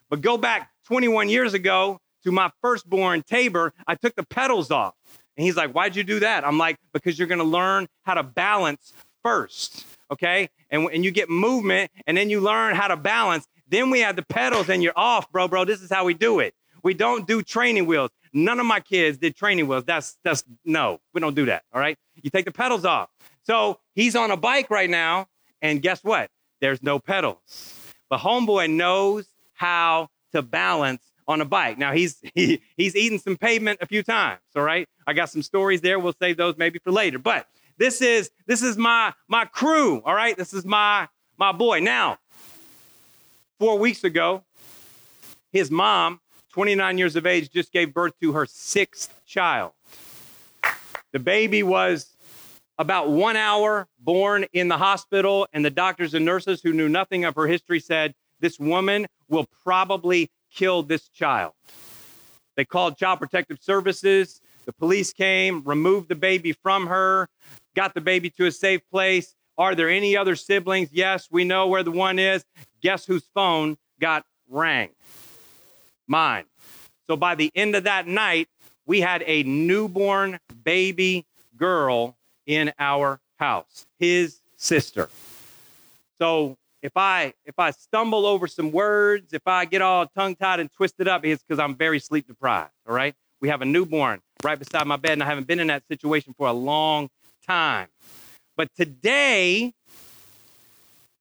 But 0.09 0.21
go 0.21 0.37
back 0.37 0.69
21 0.89 1.29
years 1.29 1.53
ago 1.53 1.99
to 2.23 2.31
my 2.31 2.51
firstborn 2.61 3.21
Tabor, 3.21 3.73
I 3.87 3.93
took 3.93 4.15
the 4.15 4.23
pedals 4.23 4.71
off. 4.71 4.95
And 5.37 5.45
he's 5.45 5.55
like, 5.55 5.71
Why'd 5.71 5.95
you 5.95 6.03
do 6.03 6.19
that? 6.19 6.45
I'm 6.45 6.57
like, 6.57 6.77
Because 6.93 7.17
you're 7.17 7.27
going 7.27 7.39
to 7.39 7.45
learn 7.45 7.87
how 8.03 8.15
to 8.15 8.23
balance 8.23 8.91
first. 9.23 9.85
Okay. 10.11 10.49
And, 10.71 10.89
and 10.91 11.05
you 11.05 11.11
get 11.11 11.29
movement 11.29 11.91
and 12.07 12.17
then 12.17 12.31
you 12.31 12.41
learn 12.41 12.75
how 12.75 12.87
to 12.87 12.97
balance. 12.97 13.47
Then 13.67 13.91
we 13.91 13.99
have 13.99 14.15
the 14.15 14.23
pedals 14.23 14.67
and 14.67 14.81
you're 14.81 14.97
off, 14.97 15.31
bro, 15.31 15.47
bro. 15.47 15.63
This 15.63 15.83
is 15.83 15.91
how 15.91 16.05
we 16.05 16.15
do 16.15 16.39
it. 16.39 16.55
We 16.83 16.95
don't 16.95 17.27
do 17.27 17.43
training 17.43 17.85
wheels. 17.85 18.09
None 18.33 18.59
of 18.59 18.65
my 18.65 18.79
kids 18.79 19.19
did 19.19 19.35
training 19.35 19.67
wheels. 19.67 19.83
That's, 19.83 20.17
that's 20.23 20.43
no, 20.65 20.99
we 21.13 21.21
don't 21.21 21.35
do 21.35 21.45
that. 21.45 21.63
All 21.71 21.79
right. 21.79 21.97
You 22.15 22.31
take 22.31 22.45
the 22.45 22.51
pedals 22.51 22.83
off. 22.83 23.09
So 23.43 23.79
he's 23.93 24.15
on 24.15 24.31
a 24.31 24.37
bike 24.37 24.71
right 24.71 24.89
now. 24.89 25.27
And 25.61 25.83
guess 25.83 26.03
what? 26.03 26.31
There's 26.61 26.81
no 26.81 26.97
pedals. 26.97 27.37
But 28.09 28.21
homeboy 28.21 28.71
knows 28.71 29.27
how 29.53 30.09
to 30.33 30.41
balance 30.41 31.03
on 31.27 31.41
a 31.41 31.45
bike. 31.45 31.77
Now 31.77 31.93
he's 31.93 32.17
he, 32.35 32.61
he's 32.75 32.95
eaten 32.95 33.19
some 33.19 33.37
pavement 33.37 33.79
a 33.81 33.85
few 33.85 34.03
times. 34.03 34.41
All 34.55 34.63
right, 34.63 34.87
I 35.07 35.13
got 35.13 35.29
some 35.29 35.43
stories 35.43 35.81
there. 35.81 35.99
We'll 35.99 36.13
save 36.19 36.37
those 36.37 36.57
maybe 36.57 36.79
for 36.79 36.91
later. 36.91 37.19
But 37.19 37.47
this 37.77 38.01
is 38.01 38.31
this 38.47 38.61
is 38.61 38.77
my 38.77 39.13
my 39.27 39.45
crew. 39.45 40.01
All 40.03 40.13
right, 40.13 40.35
this 40.35 40.53
is 40.53 40.65
my 40.65 41.07
my 41.37 41.51
boy. 41.51 41.79
Now, 41.79 42.17
four 43.59 43.77
weeks 43.77 44.03
ago, 44.03 44.43
his 45.51 45.71
mom, 45.71 46.19
29 46.53 46.97
years 46.97 47.15
of 47.15 47.25
age, 47.25 47.49
just 47.51 47.71
gave 47.71 47.93
birth 47.93 48.13
to 48.21 48.33
her 48.33 48.45
sixth 48.45 49.13
child. 49.25 49.71
The 51.11 51.19
baby 51.19 51.63
was 51.63 52.15
about 52.77 53.09
one 53.09 53.35
hour 53.35 53.87
born 53.99 54.45
in 54.53 54.67
the 54.67 54.77
hospital, 54.77 55.47
and 55.53 55.65
the 55.65 55.69
doctors 55.69 56.13
and 56.13 56.23
nurses 56.23 56.61
who 56.61 56.71
knew 56.71 56.87
nothing 56.87 57.25
of 57.25 57.35
her 57.35 57.47
history 57.47 57.79
said, 57.79 58.13
This 58.39 58.59
woman 58.59 59.07
will 59.27 59.47
probably 59.63 60.29
kill 60.53 60.83
this 60.83 61.09
child. 61.09 61.53
They 62.55 62.65
called 62.65 62.97
Child 62.97 63.19
Protective 63.19 63.59
Services. 63.61 64.41
The 64.65 64.73
police 64.73 65.13
came, 65.13 65.63
removed 65.63 66.09
the 66.09 66.15
baby 66.15 66.51
from 66.51 66.87
her, 66.87 67.27
got 67.75 67.93
the 67.93 68.01
baby 68.01 68.29
to 68.31 68.45
a 68.45 68.51
safe 68.51 68.81
place. 68.91 69.35
Are 69.57 69.75
there 69.75 69.89
any 69.89 70.15
other 70.15 70.35
siblings? 70.35 70.89
Yes, 70.91 71.27
we 71.31 71.43
know 71.43 71.67
where 71.67 71.83
the 71.83 71.91
one 71.91 72.19
is. 72.19 72.45
Guess 72.81 73.05
whose 73.05 73.25
phone 73.33 73.77
got 73.99 74.25
rang? 74.49 74.89
Mine. 76.07 76.45
So 77.07 77.17
by 77.17 77.35
the 77.35 77.51
end 77.55 77.75
of 77.75 77.83
that 77.85 78.07
night, 78.07 78.47
we 78.85 79.01
had 79.01 79.23
a 79.25 79.43
newborn 79.43 80.39
baby 80.63 81.25
girl 81.57 82.15
in 82.45 82.71
our 82.79 83.19
house, 83.37 83.85
his 83.99 84.41
sister. 84.57 85.09
So 86.19 86.57
if 86.81 86.95
I 86.95 87.33
if 87.45 87.57
I 87.57 87.71
stumble 87.71 88.25
over 88.25 88.47
some 88.47 88.71
words, 88.71 89.33
if 89.33 89.45
I 89.45 89.65
get 89.65 89.81
all 89.81 90.07
tongue 90.07 90.35
tied 90.35 90.59
and 90.59 90.71
twisted 90.71 91.07
up, 91.07 91.25
it's 91.25 91.43
because 91.43 91.59
I'm 91.59 91.75
very 91.75 91.99
sleep 91.99 92.27
deprived. 92.27 92.71
All 92.87 92.95
right. 92.95 93.15
We 93.41 93.49
have 93.49 93.61
a 93.61 93.65
newborn 93.65 94.21
right 94.43 94.57
beside 94.57 94.85
my 94.87 94.97
bed, 94.97 95.13
and 95.13 95.23
I 95.23 95.25
haven't 95.25 95.47
been 95.47 95.59
in 95.59 95.67
that 95.67 95.83
situation 95.87 96.33
for 96.37 96.47
a 96.47 96.53
long 96.53 97.09
time. 97.45 97.87
But 98.57 98.69
today, 98.75 99.73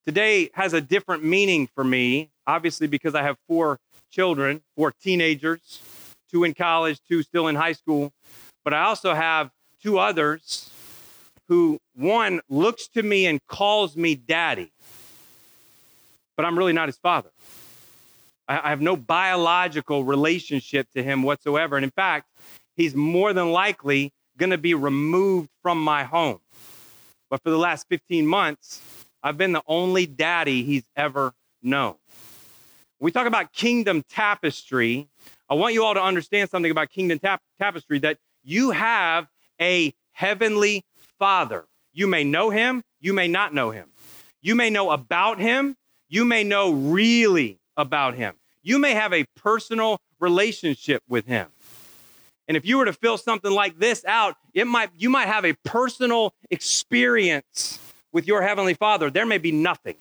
today 0.05 0.49
has 0.53 0.73
a 0.73 0.81
different 0.81 1.23
meaning 1.23 1.67
for 1.73 1.83
me, 1.83 2.29
obviously, 2.45 2.87
because 2.87 3.15
I 3.15 3.23
have 3.23 3.37
four 3.47 3.79
children, 4.11 4.61
four 4.75 4.91
teenagers, 4.91 5.81
two 6.29 6.43
in 6.43 6.53
college, 6.53 6.99
two 7.07 7.23
still 7.23 7.47
in 7.47 7.55
high 7.55 7.73
school. 7.73 8.11
But 8.63 8.73
I 8.73 8.83
also 8.83 9.13
have 9.13 9.51
two 9.81 9.97
others 9.99 10.69
who 11.47 11.79
one 11.95 12.41
looks 12.49 12.87
to 12.89 13.03
me 13.03 13.25
and 13.25 13.39
calls 13.47 13.95
me 13.95 14.15
daddy 14.15 14.71
but 16.39 16.45
I'm 16.45 16.57
really 16.57 16.71
not 16.71 16.87
his 16.87 16.95
father. 16.95 17.31
I, 18.47 18.69
have 18.69 18.79
no 18.79 18.95
biological 18.95 20.05
relationship 20.05 20.87
to 20.95 21.03
him 21.03 21.21
whatsoever. 21.21 21.75
And 21.75 21.83
in 21.83 21.91
fact, 21.91 22.29
he's 22.77 22.95
more 22.95 23.33
than 23.33 23.51
likely 23.51 24.13
going 24.37 24.51
to 24.51 24.57
be 24.57 24.73
removed 24.73 25.49
from 25.61 25.83
my 25.83 26.05
home. 26.05 26.39
But 27.29 27.43
for 27.43 27.49
the 27.49 27.57
last 27.57 27.87
15 27.89 28.25
months, 28.25 28.81
I've 29.21 29.37
been 29.37 29.51
the 29.51 29.63
only 29.67 30.05
daddy 30.05 30.63
he's 30.63 30.85
ever 30.95 31.33
known. 31.61 31.95
we 33.01 33.11
talk 33.11 33.27
about 33.27 33.51
kingdom 33.51 34.01
tapestry, 34.09 35.09
I 35.49 35.55
want 35.55 35.73
you 35.73 35.83
all 35.83 35.93
to 35.93 36.01
understand 36.01 36.49
something 36.49 36.71
about 36.71 36.89
Kingdom 36.89 37.19
Tap- 37.19 37.41
Tapestry 37.59 37.99
that 37.99 38.17
you 38.45 38.71
have 38.71 39.27
a 39.59 39.93
heavenly 40.13 40.85
Father. 41.17 41.65
You 41.91 42.07
may 42.07 42.23
know 42.23 42.49
him, 42.49 42.81
you 43.01 43.11
may 43.11 43.27
not 43.27 43.53
know 43.53 43.71
him. 43.71 43.89
You 44.41 44.55
may 44.55 44.69
know 44.69 44.91
about 44.91 45.37
him, 45.37 45.75
you 46.09 46.25
may 46.25 46.43
know 46.43 46.71
really 46.71 47.59
about 47.77 48.15
him. 48.15 48.35
You 48.61 48.79
may 48.79 48.93
have 48.93 49.13
a 49.13 49.25
personal 49.35 50.01
relationship 50.19 51.01
with 51.07 51.25
him. 51.25 51.47
And 52.47 52.57
if 52.57 52.65
you 52.65 52.77
were 52.79 52.85
to 52.85 52.93
fill 52.93 53.17
something 53.17 53.51
like 53.51 53.77
this 53.77 54.03
out, 54.05 54.35
it 54.53 54.65
might 54.65 54.89
you 54.97 55.09
might 55.09 55.27
have 55.27 55.45
a 55.45 55.53
personal 55.63 56.33
experience 56.49 57.79
with 58.11 58.27
your 58.27 58.41
heavenly 58.41 58.73
Father. 58.73 59.11
There 59.11 59.25
may 59.25 59.37
be 59.37 59.51
nothing. 59.51 59.95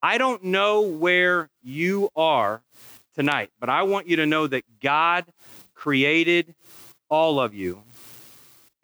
I 0.00 0.18
don't 0.18 0.44
know 0.44 0.82
where 0.82 1.50
you 1.62 2.10
are 2.16 2.62
tonight, 3.14 3.50
but 3.60 3.68
I 3.68 3.82
want 3.82 4.06
you 4.08 4.16
to 4.16 4.26
know 4.26 4.46
that 4.46 4.64
God 4.80 5.26
created 5.74 6.54
all 7.08 7.40
of 7.40 7.54
you. 7.54 7.82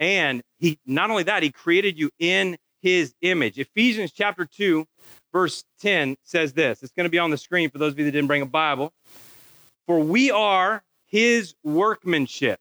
And 0.01 0.43
he 0.59 0.79
not 0.85 1.11
only 1.11 1.25
that, 1.25 1.43
he 1.43 1.51
created 1.51 1.99
you 1.99 2.11
in 2.19 2.59
his 2.83 3.15
image. 3.21 3.59
Ephesians 3.59 4.13
chapter 4.13 4.45
2 4.45 4.87
verse 5.33 5.65
10 5.81 6.17
says 6.23 6.53
this. 6.53 6.83
It's 6.83 6.93
going 6.93 7.05
to 7.05 7.11
be 7.11 7.19
on 7.19 7.31
the 7.31 7.39
screen 7.39 7.71
for 7.71 7.79
those 7.79 7.93
of 7.93 7.99
you 7.99 8.05
that 8.05 8.13
didn't 8.13 8.29
bring 8.29 8.43
a 8.43 8.47
Bible. 8.47 8.93
For 9.87 10.01
we 10.01 10.31
are 10.31 10.83
his 11.07 11.55
workmanship, 11.63 12.61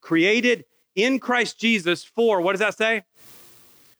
created 0.00 0.64
in 0.94 1.18
Christ 1.18 1.58
Jesus 1.58 2.04
for, 2.04 2.40
what 2.40 2.52
does 2.52 2.60
that 2.60 2.76
say? 2.76 3.04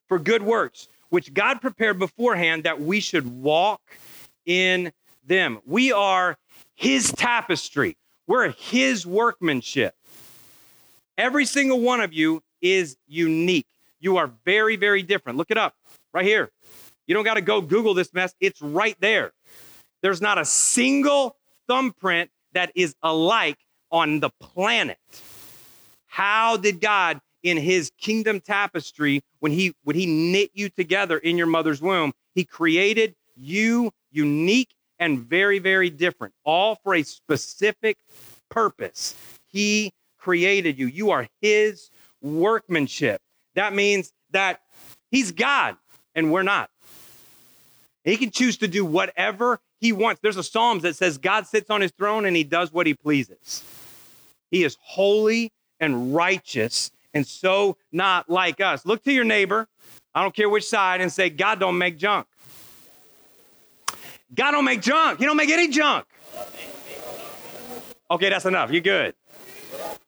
For 0.08 0.18
good 0.18 0.42
works, 0.42 0.88
which 1.08 1.32
God 1.32 1.60
prepared 1.60 1.98
beforehand 1.98 2.64
that 2.64 2.80
we 2.80 3.00
should 3.00 3.26
walk 3.26 3.80
in 4.44 4.92
them. 5.25 5.60
We 5.64 5.92
are 5.92 6.37
his 6.75 7.12
tapestry, 7.12 7.96
we're 8.26 8.50
his 8.50 9.06
workmanship. 9.06 9.94
Every 11.16 11.46
single 11.46 11.80
one 11.80 12.00
of 12.00 12.12
you 12.12 12.42
is 12.60 12.96
unique. 13.06 13.66
You 14.00 14.18
are 14.18 14.30
very, 14.44 14.76
very 14.76 15.02
different. 15.02 15.38
Look 15.38 15.50
it 15.50 15.58
up 15.58 15.75
right 16.12 16.25
here. 16.25 16.50
You 17.08 17.14
don't 17.14 17.24
got 17.24 17.34
to 17.34 17.40
go 17.40 17.60
Google 17.60 17.94
this 17.94 18.12
mess, 18.14 18.34
it's 18.38 18.62
right 18.62 18.96
there. 19.00 19.32
There's 20.02 20.20
not 20.20 20.38
a 20.38 20.44
single 20.44 21.36
thumbprint 21.66 22.30
that 22.52 22.70
is 22.76 22.94
alike 23.02 23.58
on 23.90 24.20
the 24.20 24.30
planet. 24.40 24.98
How 26.06 26.56
did 26.56 26.80
God 26.80 27.20
in 27.42 27.56
his 27.56 27.90
kingdom 27.98 28.40
tapestry 28.40 29.22
when 29.40 29.52
he 29.52 29.74
when 29.84 29.96
he 29.96 30.06
knit 30.06 30.50
you 30.52 30.68
together 30.68 31.18
in 31.18 31.38
your 31.38 31.46
mother's 31.46 31.80
womb, 31.80 32.12
he 32.34 32.44
created 32.44 33.14
you 33.36 33.90
unique 34.10 34.74
and 34.98 35.20
very 35.20 35.58
very 35.58 35.90
different, 35.90 36.34
all 36.44 36.74
for 36.76 36.94
a 36.94 37.02
specific 37.02 37.98
purpose. 38.50 39.14
He 39.46 39.92
created 40.18 40.78
you. 40.78 40.86
You 40.86 41.10
are 41.10 41.26
his 41.40 41.90
workmanship. 42.20 43.22
That 43.54 43.74
means 43.74 44.12
that 44.32 44.60
he's 45.10 45.32
God 45.32 45.76
and 46.14 46.32
we're 46.32 46.42
not. 46.42 46.70
He 48.08 48.16
can 48.16 48.30
choose 48.30 48.56
to 48.58 48.68
do 48.68 48.84
whatever 48.84 49.60
he 49.80 49.92
wants. 49.92 50.20
There's 50.22 50.36
a 50.36 50.42
Psalms 50.42 50.82
that 50.82 50.96
says 50.96 51.18
God 51.18 51.46
sits 51.46 51.70
on 51.70 51.80
his 51.80 51.90
throne 51.92 52.24
and 52.24 52.36
he 52.36 52.44
does 52.44 52.72
what 52.72 52.86
he 52.86 52.94
pleases. 52.94 53.62
He 54.50 54.64
is 54.64 54.76
holy 54.80 55.52
and 55.78 56.14
righteous 56.14 56.90
and 57.12 57.26
so 57.26 57.76
not 57.92 58.30
like 58.30 58.60
us. 58.60 58.86
Look 58.86 59.04
to 59.04 59.12
your 59.12 59.24
neighbor, 59.24 59.68
I 60.14 60.22
don't 60.22 60.34
care 60.34 60.48
which 60.48 60.66
side, 60.66 61.00
and 61.00 61.12
say, 61.12 61.30
God 61.30 61.60
don't 61.60 61.78
make 61.78 61.98
junk. 61.98 62.26
God 64.34 64.52
don't 64.52 64.64
make 64.64 64.82
junk. 64.82 65.18
He 65.18 65.24
don't 65.24 65.36
make 65.36 65.50
any 65.50 65.68
junk. 65.68 66.06
Okay, 68.10 68.30
that's 68.30 68.46
enough. 68.46 68.70
You're 68.70 68.80
good. 68.80 69.14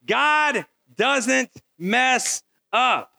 God 0.07 0.64
doesn't 0.97 1.50
mess 1.78 2.42
up. 2.73 3.12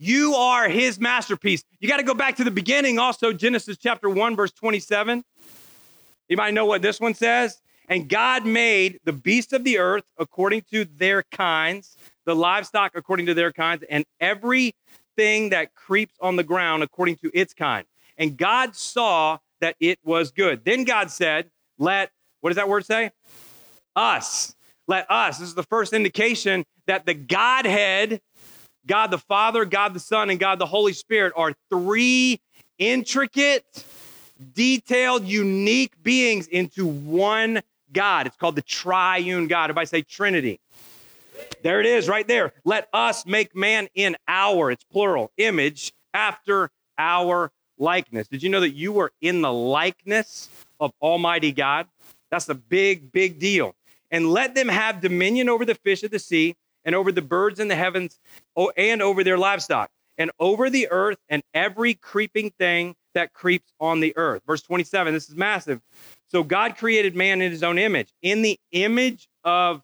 You 0.00 0.34
are 0.34 0.68
his 0.68 1.00
masterpiece. 1.00 1.64
You 1.80 1.88
got 1.88 1.96
to 1.96 2.04
go 2.04 2.14
back 2.14 2.36
to 2.36 2.44
the 2.44 2.52
beginning 2.52 3.00
also, 3.00 3.32
Genesis 3.32 3.76
chapter 3.76 4.08
1, 4.08 4.36
verse 4.36 4.52
27. 4.52 5.24
You 6.28 6.36
might 6.36 6.54
know 6.54 6.66
what 6.66 6.82
this 6.82 7.00
one 7.00 7.14
says. 7.14 7.60
And 7.88 8.08
God 8.08 8.46
made 8.46 9.00
the 9.04 9.12
beasts 9.12 9.52
of 9.52 9.64
the 9.64 9.78
earth 9.78 10.04
according 10.16 10.62
to 10.70 10.84
their 10.84 11.24
kinds, 11.32 11.96
the 12.26 12.36
livestock 12.36 12.92
according 12.94 13.26
to 13.26 13.34
their 13.34 13.50
kinds, 13.50 13.82
and 13.90 14.04
everything 14.20 15.48
that 15.50 15.74
creeps 15.74 16.14
on 16.20 16.36
the 16.36 16.44
ground 16.44 16.84
according 16.84 17.16
to 17.16 17.30
its 17.34 17.52
kind. 17.52 17.84
And 18.16 18.36
God 18.36 18.76
saw 18.76 19.38
that 19.60 19.74
it 19.80 19.98
was 20.04 20.30
good. 20.30 20.64
Then 20.64 20.84
God 20.84 21.10
said, 21.10 21.50
Let, 21.76 22.12
what 22.40 22.50
does 22.50 22.56
that 22.56 22.68
word 22.68 22.86
say? 22.86 23.10
Us. 23.96 24.54
Let 24.86 25.10
us. 25.10 25.38
This 25.38 25.48
is 25.48 25.54
the 25.54 25.64
first 25.64 25.92
indication 25.92 26.64
that 26.86 27.04
the 27.04 27.14
Godhead, 27.14 28.20
God 28.86 29.10
the 29.10 29.18
Father, 29.18 29.64
God 29.64 29.94
the 29.94 30.00
Son, 30.00 30.30
and 30.30 30.38
God 30.38 30.58
the 30.58 30.66
Holy 30.66 30.92
Spirit 30.92 31.32
are 31.36 31.52
three 31.70 32.40
intricate, 32.78 33.84
detailed, 34.54 35.24
unique 35.24 36.02
beings 36.02 36.46
into 36.46 36.86
one 36.86 37.60
God. 37.92 38.26
It's 38.26 38.36
called 38.36 38.56
the 38.56 38.62
triune 38.62 39.48
God. 39.48 39.64
Everybody 39.64 39.86
say 39.86 40.02
Trinity. 40.02 40.60
There 41.62 41.80
it 41.80 41.86
is 41.86 42.08
right 42.08 42.26
there. 42.26 42.52
Let 42.64 42.88
us 42.92 43.26
make 43.26 43.54
man 43.54 43.88
in 43.94 44.16
our, 44.26 44.70
it's 44.70 44.84
plural, 44.84 45.30
image 45.36 45.92
after 46.14 46.70
our 46.98 47.52
likeness. 47.78 48.28
Did 48.28 48.42
you 48.42 48.48
know 48.48 48.60
that 48.60 48.74
you 48.74 48.92
were 48.92 49.12
in 49.20 49.40
the 49.40 49.52
likeness 49.52 50.48
of 50.80 50.92
Almighty 51.00 51.52
God? 51.52 51.86
That's 52.30 52.48
a 52.48 52.54
big, 52.54 53.12
big 53.12 53.38
deal. 53.38 53.74
And 54.10 54.30
let 54.30 54.54
them 54.54 54.68
have 54.68 55.00
dominion 55.00 55.48
over 55.48 55.64
the 55.64 55.74
fish 55.74 56.02
of 56.02 56.10
the 56.10 56.18
sea 56.18 56.56
and 56.84 56.94
over 56.94 57.12
the 57.12 57.22
birds 57.22 57.60
in 57.60 57.68
the 57.68 57.76
heavens 57.76 58.18
and 58.76 59.02
over 59.02 59.24
their 59.24 59.38
livestock 59.38 59.90
and 60.16 60.30
over 60.40 60.68
the 60.70 60.88
earth 60.90 61.18
and 61.28 61.42
every 61.54 61.94
creeping 61.94 62.50
thing 62.58 62.94
that 63.14 63.32
creeps 63.32 63.72
on 63.80 64.00
the 64.00 64.16
earth. 64.16 64.42
Verse 64.46 64.62
27, 64.62 65.14
this 65.14 65.28
is 65.28 65.36
massive. 65.36 65.80
So 66.28 66.42
God 66.42 66.76
created 66.76 67.16
man 67.16 67.40
in 67.40 67.50
his 67.50 67.62
own 67.62 67.78
image. 67.78 68.08
In 68.22 68.42
the 68.42 68.58
image 68.72 69.28
of 69.44 69.82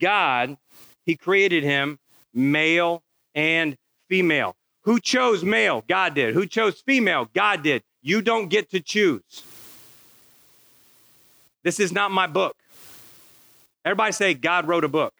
God, 0.00 0.56
he 1.04 1.16
created 1.16 1.64
him 1.64 1.98
male 2.32 3.02
and 3.34 3.76
female. 4.08 4.56
Who 4.82 4.98
chose 4.98 5.44
male? 5.44 5.84
God 5.88 6.14
did. 6.14 6.34
Who 6.34 6.46
chose 6.46 6.80
female? 6.80 7.28
God 7.34 7.62
did. 7.62 7.82
You 8.02 8.20
don't 8.20 8.48
get 8.48 8.70
to 8.70 8.80
choose. 8.80 9.44
This 11.62 11.78
is 11.78 11.92
not 11.92 12.10
my 12.10 12.26
book. 12.26 12.56
Everybody 13.84 14.12
say, 14.12 14.34
God 14.34 14.66
wrote 14.66 14.84
a 14.84 14.88
book. 14.88 15.14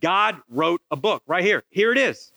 God 0.00 0.40
wrote 0.48 0.80
a 0.90 0.96
book 0.96 1.22
right 1.26 1.44
here. 1.44 1.62
Here 1.70 1.92
it 1.92 1.98
is. 1.98 2.32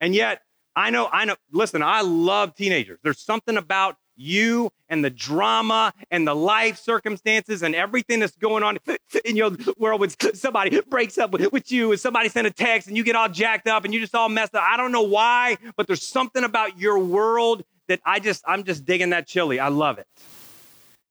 And 0.00 0.14
yet, 0.14 0.42
I 0.74 0.90
know, 0.90 1.08
I 1.10 1.24
know, 1.24 1.36
listen, 1.52 1.82
I 1.82 2.02
love 2.02 2.54
teenagers. 2.54 2.98
There's 3.02 3.20
something 3.20 3.56
about 3.56 3.96
you 4.16 4.70
and 4.88 5.04
the 5.04 5.10
drama 5.10 5.92
and 6.10 6.26
the 6.26 6.34
life 6.34 6.78
circumstances 6.78 7.62
and 7.62 7.74
everything 7.74 8.20
that's 8.20 8.36
going 8.36 8.62
on 8.62 8.78
in 9.24 9.36
your 9.36 9.52
world 9.78 10.00
when 10.00 10.10
somebody 10.34 10.80
breaks 10.88 11.18
up 11.18 11.32
with, 11.32 11.72
you 11.72 11.90
and 11.90 12.00
somebody 12.00 12.28
send 12.28 12.46
a 12.46 12.50
text 12.50 12.88
and 12.88 12.96
you 12.96 13.02
get 13.02 13.16
all 13.16 13.28
jacked 13.28 13.66
up 13.66 13.84
and 13.84 13.92
you 13.92 14.00
just 14.00 14.14
all 14.14 14.28
messed 14.28 14.54
up. 14.54 14.62
I 14.62 14.76
don't 14.76 14.92
know 14.92 15.02
why, 15.02 15.56
but 15.76 15.86
there's 15.86 16.06
something 16.06 16.44
about 16.44 16.78
your 16.78 16.98
world 16.98 17.64
that 17.88 18.00
I 18.04 18.20
just, 18.20 18.42
I'm 18.46 18.64
just 18.64 18.84
digging 18.84 19.10
that 19.10 19.26
chili. 19.26 19.58
I 19.58 19.68
love 19.68 19.98
it. 19.98 20.06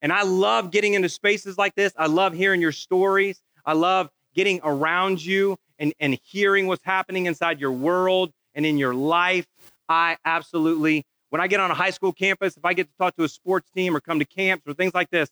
And 0.01 0.13
I 0.13 0.23
love 0.23 0.71
getting 0.71 0.93
into 0.93 1.09
spaces 1.09 1.57
like 1.57 1.75
this. 1.75 1.93
I 1.97 2.07
love 2.07 2.33
hearing 2.33 2.61
your 2.61 2.71
stories. 2.71 3.41
I 3.65 3.73
love 3.73 4.09
getting 4.35 4.59
around 4.63 5.23
you 5.23 5.57
and, 5.79 5.93
and 5.99 6.17
hearing 6.23 6.67
what's 6.67 6.83
happening 6.83 7.25
inside 7.25 7.59
your 7.59 7.71
world 7.71 8.31
and 8.53 8.65
in 8.65 8.77
your 8.77 8.93
life. 8.93 9.45
I 9.87 10.17
absolutely 10.25 11.05
when 11.29 11.41
I 11.41 11.47
get 11.47 11.59
on 11.59 11.69
a 11.69 11.73
high 11.73 11.89
school 11.89 12.13
campus, 12.13 12.55
if 12.55 12.63
I 12.63 12.73
get 12.73 12.87
to 12.87 12.97
talk 12.97 13.15
to 13.17 13.23
a 13.23 13.27
sports 13.27 13.69
team 13.71 13.95
or 13.95 13.99
come 13.99 14.19
to 14.19 14.25
camps 14.25 14.65
or 14.67 14.73
things 14.73 14.93
like 14.93 15.09
this, 15.09 15.29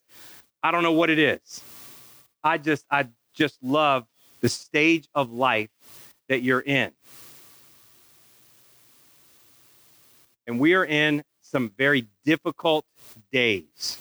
I 0.61 0.71
don't 0.71 0.83
know 0.83 0.91
what 0.91 1.09
it 1.09 1.19
is. 1.19 1.61
I 2.43 2.57
just 2.57 2.85
I 2.91 3.07
just 3.33 3.61
love 3.63 4.05
the 4.41 4.49
stage 4.49 5.07
of 5.15 5.31
life 5.31 5.69
that 6.27 6.41
you're 6.41 6.59
in. 6.59 6.91
And 10.45 10.59
we 10.59 10.73
are 10.73 10.85
in 10.85 11.23
some 11.41 11.71
very 11.77 12.07
difficult 12.25 12.85
days. 13.31 13.97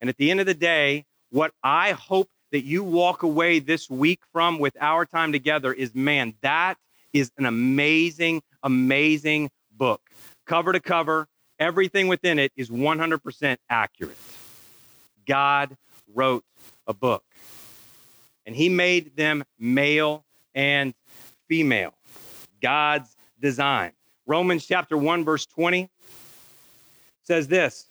And 0.00 0.10
at 0.10 0.16
the 0.16 0.30
end 0.30 0.40
of 0.40 0.46
the 0.46 0.54
day, 0.54 1.04
what 1.30 1.52
I 1.62 1.92
hope 1.92 2.28
that 2.54 2.62
you 2.62 2.84
walk 2.84 3.24
away 3.24 3.58
this 3.58 3.90
week 3.90 4.20
from 4.32 4.60
with 4.60 4.76
our 4.80 5.04
time 5.04 5.32
together 5.32 5.72
is 5.72 5.92
man, 5.92 6.34
that 6.40 6.76
is 7.12 7.32
an 7.36 7.46
amazing, 7.46 8.40
amazing 8.62 9.50
book 9.72 10.00
cover 10.46 10.72
to 10.72 10.78
cover, 10.78 11.26
everything 11.58 12.06
within 12.06 12.38
it 12.38 12.52
is 12.56 12.70
100% 12.70 13.56
accurate. 13.68 14.16
God 15.26 15.76
wrote 16.14 16.44
a 16.86 16.94
book, 16.94 17.24
and 18.46 18.54
He 18.54 18.68
made 18.68 19.16
them 19.16 19.42
male 19.58 20.24
and 20.54 20.94
female. 21.48 21.92
God's 22.62 23.16
design. 23.40 23.90
Romans 24.28 24.64
chapter 24.64 24.96
1, 24.96 25.24
verse 25.24 25.44
20 25.46 25.90
says 27.24 27.48
this 27.48 27.88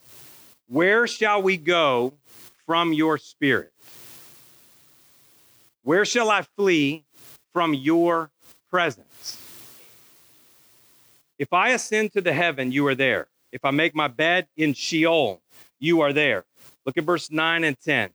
Where 0.67 1.05
shall 1.05 1.41
we 1.41 1.58
go 1.58 2.13
from 2.65 2.93
your 2.93 3.17
spirit? 3.17 3.73
Where 5.93 6.05
shall 6.05 6.31
I 6.31 6.41
flee 6.41 7.03
from 7.53 7.75
your 7.75 8.31
presence? 8.71 9.39
If 11.38 11.53
I 11.53 11.69
ascend 11.69 12.13
to 12.13 12.21
the 12.21 12.33
heaven, 12.33 12.71
you 12.71 12.88
are 12.88 12.95
there. 12.95 13.27
If 13.51 13.63
I 13.63 13.69
make 13.69 13.93
my 13.93 14.07
bed 14.07 14.47
in 14.57 14.73
Sheol, 14.73 15.39
you 15.79 16.01
are 16.01 16.12
there. 16.12 16.45
Look 16.88 16.97
at 16.97 17.03
verse 17.03 17.29
9 17.29 17.63
and 17.63 17.79
10. 17.79 18.09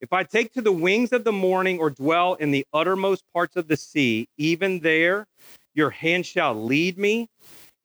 If 0.00 0.14
I 0.14 0.24
take 0.24 0.54
to 0.54 0.62
the 0.62 0.72
wings 0.72 1.12
of 1.12 1.24
the 1.24 1.32
morning 1.32 1.78
or 1.78 1.90
dwell 1.90 2.36
in 2.36 2.52
the 2.52 2.64
uttermost 2.72 3.22
parts 3.34 3.54
of 3.56 3.68
the 3.68 3.76
sea, 3.76 4.26
even 4.38 4.80
there 4.80 5.26
your 5.74 5.90
hand 5.90 6.24
shall 6.24 6.54
lead 6.54 6.96
me, 6.96 7.28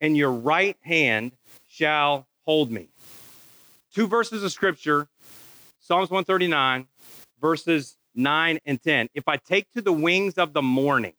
and 0.00 0.16
your 0.16 0.32
right 0.32 0.78
hand 0.80 1.32
shall 1.68 2.26
hold 2.46 2.70
me. 2.70 2.88
Two 3.94 4.06
verses 4.06 4.42
of 4.42 4.50
scripture 4.50 5.08
Psalms 5.78 6.08
139, 6.08 6.86
verses 7.38 7.98
9 8.14 8.58
and 8.64 8.82
10. 8.82 9.08
If 9.14 9.28
I 9.28 9.36
take 9.36 9.70
to 9.72 9.82
the 9.82 9.92
wings 9.92 10.34
of 10.34 10.52
the 10.52 10.62
morning, 10.62 11.14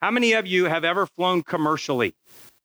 how 0.00 0.10
many 0.10 0.32
of 0.32 0.46
you 0.46 0.64
have 0.64 0.84
ever 0.84 1.06
flown 1.06 1.42
commercially 1.42 2.14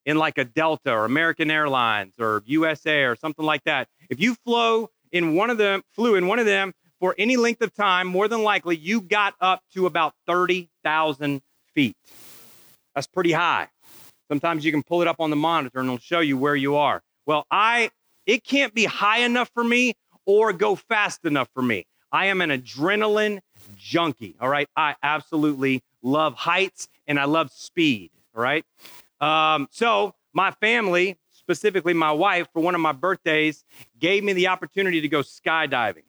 in 0.06 0.18
like 0.18 0.38
a 0.38 0.46
Delta 0.46 0.92
or 0.92 1.06
American 1.06 1.52
Airlines 1.52 2.14
or 2.20 2.42
USA 2.46 3.04
or 3.04 3.16
something 3.16 3.46
like 3.46 3.64
that? 3.66 3.88
If 4.10 4.20
you 4.20 4.36
flow 4.46 4.90
in 5.12 5.36
one 5.36 5.50
of 5.50 5.58
them, 5.58 5.84
flew 5.94 6.16
in 6.16 6.28
one 6.28 6.40
of 6.40 6.46
them 6.46 6.74
for 7.00 7.14
any 7.18 7.38
length 7.38 7.62
of 7.62 7.74
time, 7.74 8.08
more 8.08 8.28
than 8.28 8.42
likely 8.42 8.76
you 8.76 9.02
got 9.02 9.36
up 9.40 9.62
to 9.74 9.86
about 9.86 10.14
30,000 10.26 11.42
feet. 11.76 11.96
That's 12.96 13.08
pretty 13.08 13.34
high. 13.34 13.68
Sometimes 14.30 14.66
you 14.66 14.72
can 14.72 14.84
pull 14.84 15.02
it 15.02 15.08
up 15.08 15.18
on 15.20 15.30
the 15.30 15.36
monitor 15.36 15.80
and 15.80 15.88
it'll 15.88 16.00
show 16.00 16.20
you 16.20 16.38
where 16.38 16.56
you 16.56 16.76
are. 16.76 17.02
Well, 17.26 17.46
I 17.52 17.92
it 18.26 18.44
can't 18.44 18.74
be 18.74 18.86
high 18.86 19.20
enough 19.20 19.50
for 19.54 19.64
me 19.64 19.94
or 20.26 20.52
go 20.54 20.76
fast 20.76 21.24
enough 21.24 21.50
for 21.54 21.62
me. 21.62 21.86
I 22.12 22.28
am 22.28 22.42
an 22.42 22.50
adrenaline 22.50 23.40
junkie. 23.76 24.36
All 24.40 24.50
right. 24.50 24.68
I 24.76 24.96
absolutely 25.04 25.82
love 26.02 26.36
heights 26.36 26.88
and 27.08 27.20
I 27.20 27.26
love 27.26 27.52
speed. 27.52 28.12
All 28.36 28.42
right. 28.42 28.66
Um, 29.20 29.68
so, 29.72 30.14
my 30.34 30.52
family, 30.52 31.18
specifically 31.32 31.94
my 31.94 32.12
wife, 32.12 32.48
for 32.54 32.62
one 32.62 32.76
of 32.76 32.82
my 32.82 32.92
birthdays, 32.92 33.64
gave 33.98 34.24
me 34.24 34.34
the 34.34 34.48
opportunity 34.48 35.02
to 35.02 35.08
go 35.08 35.22
skydiving. 35.22 36.04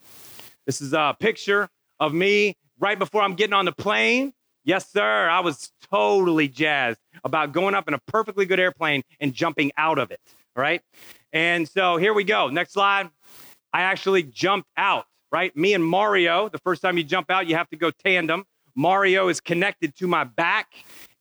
This 0.66 0.82
is 0.82 0.92
a 0.92 1.16
picture 1.18 1.70
of 1.98 2.12
me 2.12 2.56
right 2.78 2.98
before 2.98 3.22
I'm 3.22 3.34
getting 3.34 3.54
on 3.54 3.64
the 3.64 3.72
plane. 3.72 4.34
Yes, 4.64 4.90
sir. 4.90 5.28
I 5.30 5.40
was 5.40 5.72
totally 5.90 6.48
jazzed 6.48 6.98
about 7.24 7.52
going 7.52 7.74
up 7.74 7.88
in 7.88 7.94
a 7.94 7.98
perfectly 8.00 8.44
good 8.44 8.60
airplane 8.60 9.02
and 9.18 9.32
jumping 9.32 9.72
out 9.78 9.98
of 9.98 10.10
it. 10.10 10.20
All 10.54 10.62
right. 10.62 10.82
And 11.32 11.66
so 11.66 11.96
here 11.96 12.12
we 12.12 12.24
go. 12.24 12.48
Next 12.48 12.72
slide. 12.72 13.08
I 13.72 13.82
actually 13.82 14.24
jumped 14.24 14.68
out, 14.76 15.06
right? 15.32 15.54
Me 15.56 15.74
and 15.74 15.84
Mario, 15.84 16.48
the 16.48 16.58
first 16.58 16.82
time 16.82 16.98
you 16.98 17.04
jump 17.04 17.30
out, 17.30 17.46
you 17.46 17.56
have 17.56 17.68
to 17.70 17.76
go 17.76 17.90
tandem. 17.90 18.44
Mario 18.74 19.28
is 19.28 19.40
connected 19.40 19.94
to 19.96 20.06
my 20.06 20.24
back. 20.24 20.68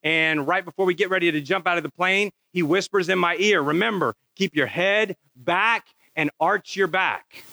And 0.04 0.48
right 0.48 0.64
before 0.64 0.86
we 0.86 0.94
get 0.94 1.10
ready 1.10 1.32
to 1.32 1.42
jump 1.42 1.68
out 1.68 1.78
of 1.78 1.84
the 1.84 1.90
plane, 1.90 2.30
he 2.54 2.64
whispers 2.64 3.10
in 3.10 3.20
my 3.20 3.36
ear, 3.38 3.62
remember, 3.62 4.14
keep 4.36 4.56
your 4.56 4.68
head 4.68 5.16
back 5.36 5.88
and 6.16 6.30
arch 6.40 6.76
your 6.76 6.88
back. 6.88 7.44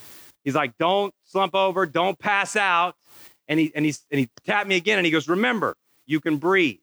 He's 0.44 0.54
like, 0.54 0.76
don't 0.78 1.12
slump 1.24 1.54
over, 1.54 1.86
don't 1.86 2.18
pass 2.18 2.54
out. 2.54 2.96
And 3.48 3.58
he 3.60 3.72
and 3.74 3.84
he 3.84 3.94
and 4.10 4.20
he 4.20 4.28
tapped 4.44 4.68
me 4.68 4.76
again 4.76 4.98
and 4.98 5.04
he 5.04 5.10
goes, 5.10 5.28
remember, 5.28 5.74
you 6.06 6.20
can 6.20 6.36
breathe. 6.36 6.78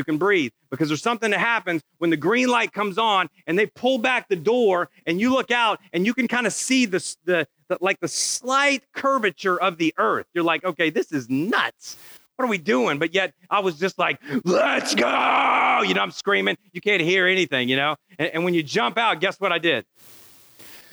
You 0.00 0.04
can 0.04 0.16
breathe 0.16 0.52
because 0.70 0.88
there's 0.88 1.02
something 1.02 1.30
that 1.30 1.40
happens 1.40 1.82
when 1.98 2.08
the 2.08 2.16
green 2.16 2.48
light 2.48 2.72
comes 2.72 2.96
on 2.96 3.28
and 3.46 3.58
they 3.58 3.66
pull 3.66 3.98
back 3.98 4.30
the 4.30 4.36
door 4.36 4.88
and 5.06 5.20
you 5.20 5.30
look 5.30 5.50
out 5.50 5.78
and 5.92 6.06
you 6.06 6.14
can 6.14 6.26
kind 6.26 6.46
of 6.46 6.54
see 6.54 6.86
the, 6.86 7.16
the, 7.26 7.46
the 7.68 7.76
like 7.82 8.00
the 8.00 8.08
slight 8.08 8.82
curvature 8.94 9.60
of 9.60 9.76
the 9.76 9.92
earth. 9.98 10.24
You're 10.32 10.42
like, 10.42 10.64
okay, 10.64 10.88
this 10.88 11.12
is 11.12 11.28
nuts. 11.28 11.98
What 12.36 12.46
are 12.46 12.48
we 12.48 12.56
doing? 12.56 12.98
But 12.98 13.12
yet 13.12 13.34
I 13.50 13.60
was 13.60 13.78
just 13.78 13.98
like, 13.98 14.18
let's 14.44 14.94
go. 14.94 15.82
You 15.86 15.92
know, 15.92 16.00
I'm 16.00 16.12
screaming. 16.12 16.56
You 16.72 16.80
can't 16.80 17.02
hear 17.02 17.26
anything, 17.26 17.68
you 17.68 17.76
know? 17.76 17.96
And, 18.18 18.30
and 18.36 18.42
when 18.44 18.54
you 18.54 18.62
jump 18.62 18.96
out, 18.96 19.20
guess 19.20 19.38
what 19.38 19.52
I 19.52 19.58
did? 19.58 19.84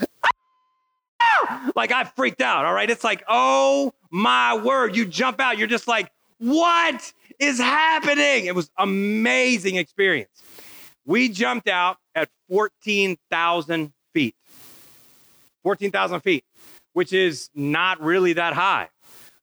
like 1.77 1.93
I 1.93 2.03
freaked 2.03 2.41
out. 2.41 2.65
All 2.65 2.73
right. 2.73 2.89
It's 2.89 3.05
like, 3.05 3.23
oh 3.29 3.93
my 4.12 4.58
word. 4.58 4.97
You 4.97 5.05
jump 5.05 5.39
out. 5.39 5.58
You're 5.58 5.69
just 5.69 5.88
like, 5.88 6.12
what 6.39 7.13
is 7.39 7.60
happening? 7.60 8.45
It 8.45 8.56
was 8.56 8.69
amazing 8.78 9.76
experience. 9.76 10.30
We 11.06 11.28
jumped 11.30 11.67
out 11.67 11.97
at 12.15 12.30
14,000 12.50 13.91
feet. 14.13 14.36
14,000 15.63 16.21
feet, 16.21 16.45
which 16.93 17.12
is 17.13 17.50
not 17.56 18.02
really 18.02 18.34
that 18.34 18.54
high. 18.54 18.89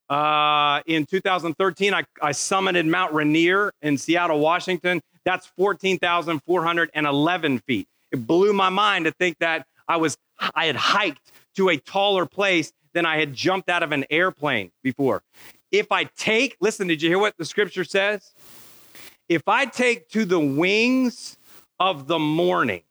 Uh, 0.09 0.81
in 0.87 1.05
2013, 1.07 1.95
I, 1.95 2.03
I 2.21 2.33
summited 2.33 2.87
Mount 2.87 3.15
Rainier 3.15 3.73
in 3.83 3.97
Seattle, 3.97 4.41
Washington. 4.41 5.01
That's 5.25 5.47
14,411 5.57 7.59
feet. 7.61 7.89
It 8.13 8.27
blew 8.27 8.53
my 8.53 8.69
mind 8.69 9.07
to 9.07 9.13
think 9.13 9.39
that 9.39 9.67
I 9.89 9.97
was 9.97 10.19
I 10.55 10.67
had 10.67 10.77
hiked 10.77 11.33
to 11.57 11.71
a 11.71 11.77
taller 11.77 12.27
place 12.27 12.73
than 12.93 13.07
I 13.07 13.19
had 13.19 13.35
jumped 13.35 13.69
out 13.69 13.83
of 13.83 13.91
an 13.93 14.05
airplane 14.11 14.71
before. 14.83 15.23
If 15.75 15.91
I 15.91 16.05
take, 16.05 16.57
listen, 16.61 16.87
did 16.87 17.03
you 17.03 17.09
hear 17.09 17.19
what 17.19 17.37
the 17.37 17.45
scripture 17.45 17.83
says? 17.83 18.33
If 19.29 19.49
I 19.49 19.67
take 19.67 20.09
to 20.11 20.25
the 20.25 20.39
wings 20.39 21.37
of 21.81 22.07
the 22.07 22.21
morning, 22.21 22.83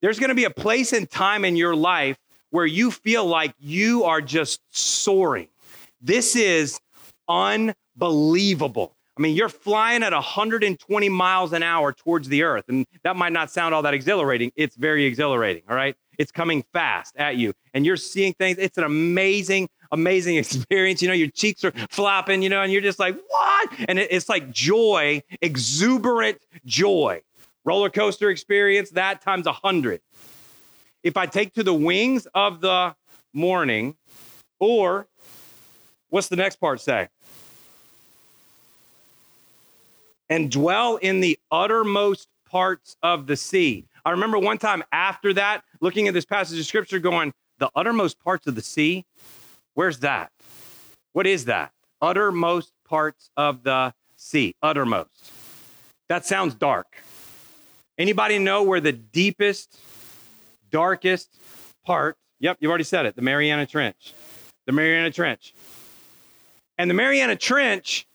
there's 0.00 0.18
going 0.18 0.30
to 0.30 0.34
be 0.34 0.44
a 0.44 0.50
place 0.50 0.94
and 0.94 1.10
time 1.10 1.44
in 1.44 1.54
your 1.54 1.76
life 1.76 2.16
where 2.48 2.64
you 2.64 2.90
feel 2.90 3.26
like 3.26 3.54
you 3.58 4.04
are 4.04 4.22
just 4.22 4.62
soaring. 4.70 5.48
This 6.00 6.36
is 6.36 6.80
unbelievable. 7.28 8.94
I 9.18 9.20
mean, 9.20 9.36
you're 9.36 9.50
flying 9.50 10.02
at 10.02 10.14
120 10.14 11.08
miles 11.10 11.52
an 11.52 11.62
hour 11.62 11.92
towards 11.92 12.28
the 12.30 12.44
earth, 12.44 12.64
and 12.68 12.86
that 13.02 13.14
might 13.14 13.32
not 13.34 13.50
sound 13.50 13.74
all 13.74 13.82
that 13.82 13.92
exhilarating. 13.92 14.52
It's 14.56 14.76
very 14.76 15.04
exhilarating, 15.04 15.64
all 15.68 15.76
right? 15.76 15.96
It's 16.18 16.32
coming 16.32 16.64
fast 16.72 17.16
at 17.16 17.36
you, 17.36 17.52
and 17.74 17.84
you're 17.84 17.96
seeing 17.96 18.32
things. 18.34 18.58
It's 18.58 18.78
an 18.78 18.84
amazing, 18.84 19.68
amazing 19.92 20.36
experience. 20.42 21.02
You 21.02 21.08
know, 21.08 21.14
your 21.14 21.28
cheeks 21.28 21.64
are 21.64 21.72
flopping, 21.90 22.42
you 22.42 22.48
know, 22.48 22.62
and 22.62 22.72
you're 22.72 22.82
just 22.82 22.98
like, 22.98 23.18
what? 23.28 23.70
And 23.88 23.98
it's 23.98 24.28
like 24.28 24.50
joy, 24.50 25.22
exuberant 25.40 26.38
joy. 26.64 27.22
Roller 27.64 27.90
coaster 27.90 28.30
experience, 28.30 28.90
that 28.90 29.20
times 29.22 29.46
a 29.46 29.52
hundred. 29.52 30.00
If 31.02 31.16
I 31.16 31.26
take 31.26 31.52
to 31.54 31.62
the 31.62 31.74
wings 31.74 32.26
of 32.34 32.60
the 32.60 32.94
morning, 33.32 33.96
or 34.58 35.08
what's 36.10 36.28
the 36.28 36.36
next 36.36 36.56
part 36.56 36.80
say? 36.80 37.08
And 40.30 40.50
dwell 40.50 40.96
in 40.96 41.20
the 41.20 41.38
uttermost 41.50 42.28
parts 42.48 42.96
of 43.02 43.26
the 43.26 43.36
sea. 43.36 43.84
I 44.04 44.10
remember 44.10 44.38
one 44.38 44.58
time 44.58 44.82
after 44.92 45.32
that, 45.34 45.62
looking 45.80 46.08
at 46.08 46.14
this 46.14 46.24
passage 46.24 46.58
of 46.58 46.66
scripture, 46.66 46.98
going, 46.98 47.32
the 47.58 47.70
uttermost 47.74 48.18
parts 48.20 48.46
of 48.46 48.54
the 48.54 48.62
sea? 48.62 49.04
Where's 49.74 50.00
that? 50.00 50.30
What 51.12 51.26
is 51.26 51.46
that? 51.46 51.72
Uttermost 52.00 52.72
parts 52.86 53.30
of 53.36 53.62
the 53.62 53.94
sea. 54.16 54.54
Uttermost. 54.62 55.32
That 56.08 56.24
sounds 56.24 56.54
dark. 56.54 56.86
Anybody 57.98 58.38
know 58.38 58.62
where 58.62 58.80
the 58.80 58.92
deepest, 58.92 59.78
darkest 60.70 61.30
part? 61.84 62.16
Yep, 62.40 62.58
you've 62.60 62.68
already 62.68 62.84
said 62.84 63.06
it. 63.06 63.16
The 63.16 63.22
Mariana 63.22 63.66
Trench. 63.66 64.12
The 64.66 64.72
Mariana 64.72 65.10
Trench. 65.10 65.54
And 66.78 66.90
the 66.90 66.94
Mariana 66.94 67.36
Trench, 67.36 68.06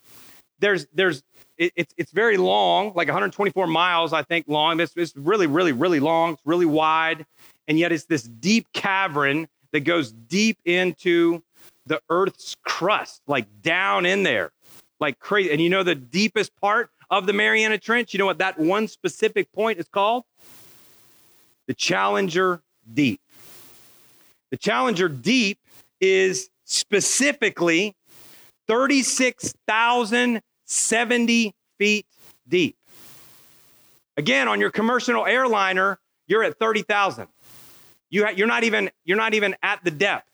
there's 0.60 0.86
there's 0.94 1.24
it, 1.58 1.72
it's 1.74 1.94
it's 1.96 2.12
very 2.12 2.36
long, 2.36 2.92
like 2.94 3.08
124 3.08 3.66
miles, 3.66 4.12
I 4.12 4.22
think, 4.22 4.46
long. 4.48 4.78
It's, 4.80 4.92
it's 4.96 5.16
really, 5.16 5.46
really, 5.46 5.72
really 5.72 6.00
long. 6.00 6.34
It's 6.34 6.42
really 6.44 6.66
wide, 6.66 7.26
and 7.68 7.78
yet 7.78 7.92
it's 7.92 8.04
this 8.04 8.22
deep 8.22 8.66
cavern 8.72 9.48
that 9.72 9.80
goes 9.80 10.12
deep 10.12 10.58
into 10.64 11.42
the 11.86 12.00
Earth's 12.08 12.56
crust, 12.64 13.22
like 13.26 13.46
down 13.62 14.06
in 14.06 14.22
there, 14.22 14.52
like 15.00 15.18
crazy. 15.18 15.50
And 15.50 15.60
you 15.60 15.70
know 15.70 15.82
the 15.82 15.94
deepest 15.94 16.54
part 16.60 16.90
of 17.10 17.26
the 17.26 17.32
Mariana 17.32 17.78
Trench. 17.78 18.12
You 18.12 18.18
know 18.18 18.26
what 18.26 18.38
that 18.38 18.58
one 18.58 18.88
specific 18.88 19.52
point 19.52 19.78
is 19.78 19.88
called? 19.88 20.24
The 21.66 21.74
Challenger 21.74 22.62
Deep. 22.92 23.20
The 24.50 24.56
Challenger 24.56 25.08
Deep 25.08 25.58
is 26.00 26.50
specifically 26.64 27.94
36,000 28.68 30.40
70 30.72 31.54
feet 31.78 32.06
deep. 32.48 32.76
Again, 34.16 34.48
on 34.48 34.60
your 34.60 34.70
commercial 34.70 35.26
airliner, 35.26 35.98
you're 36.26 36.42
at 36.42 36.58
30,000. 36.58 37.28
You 38.12 38.28
you're 38.36 38.46
not 38.46 38.62
even 38.62 38.92
you're 39.04 39.16
not 39.16 39.34
even 39.34 39.56
at 39.62 39.82
the 39.82 39.90
depth. 39.90 40.28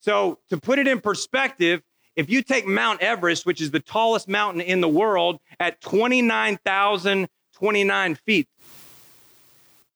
So 0.00 0.38
to 0.48 0.56
put 0.56 0.78
it 0.78 0.88
in 0.88 1.00
perspective, 1.00 1.82
if 2.16 2.30
you 2.30 2.42
take 2.42 2.66
Mount 2.66 3.02
Everest, 3.02 3.44
which 3.44 3.60
is 3.60 3.72
the 3.72 3.80
tallest 3.80 4.28
mountain 4.28 4.62
in 4.62 4.80
the 4.80 4.88
world, 4.88 5.38
at 5.60 5.82
29,029 5.82 8.14
feet, 8.14 8.48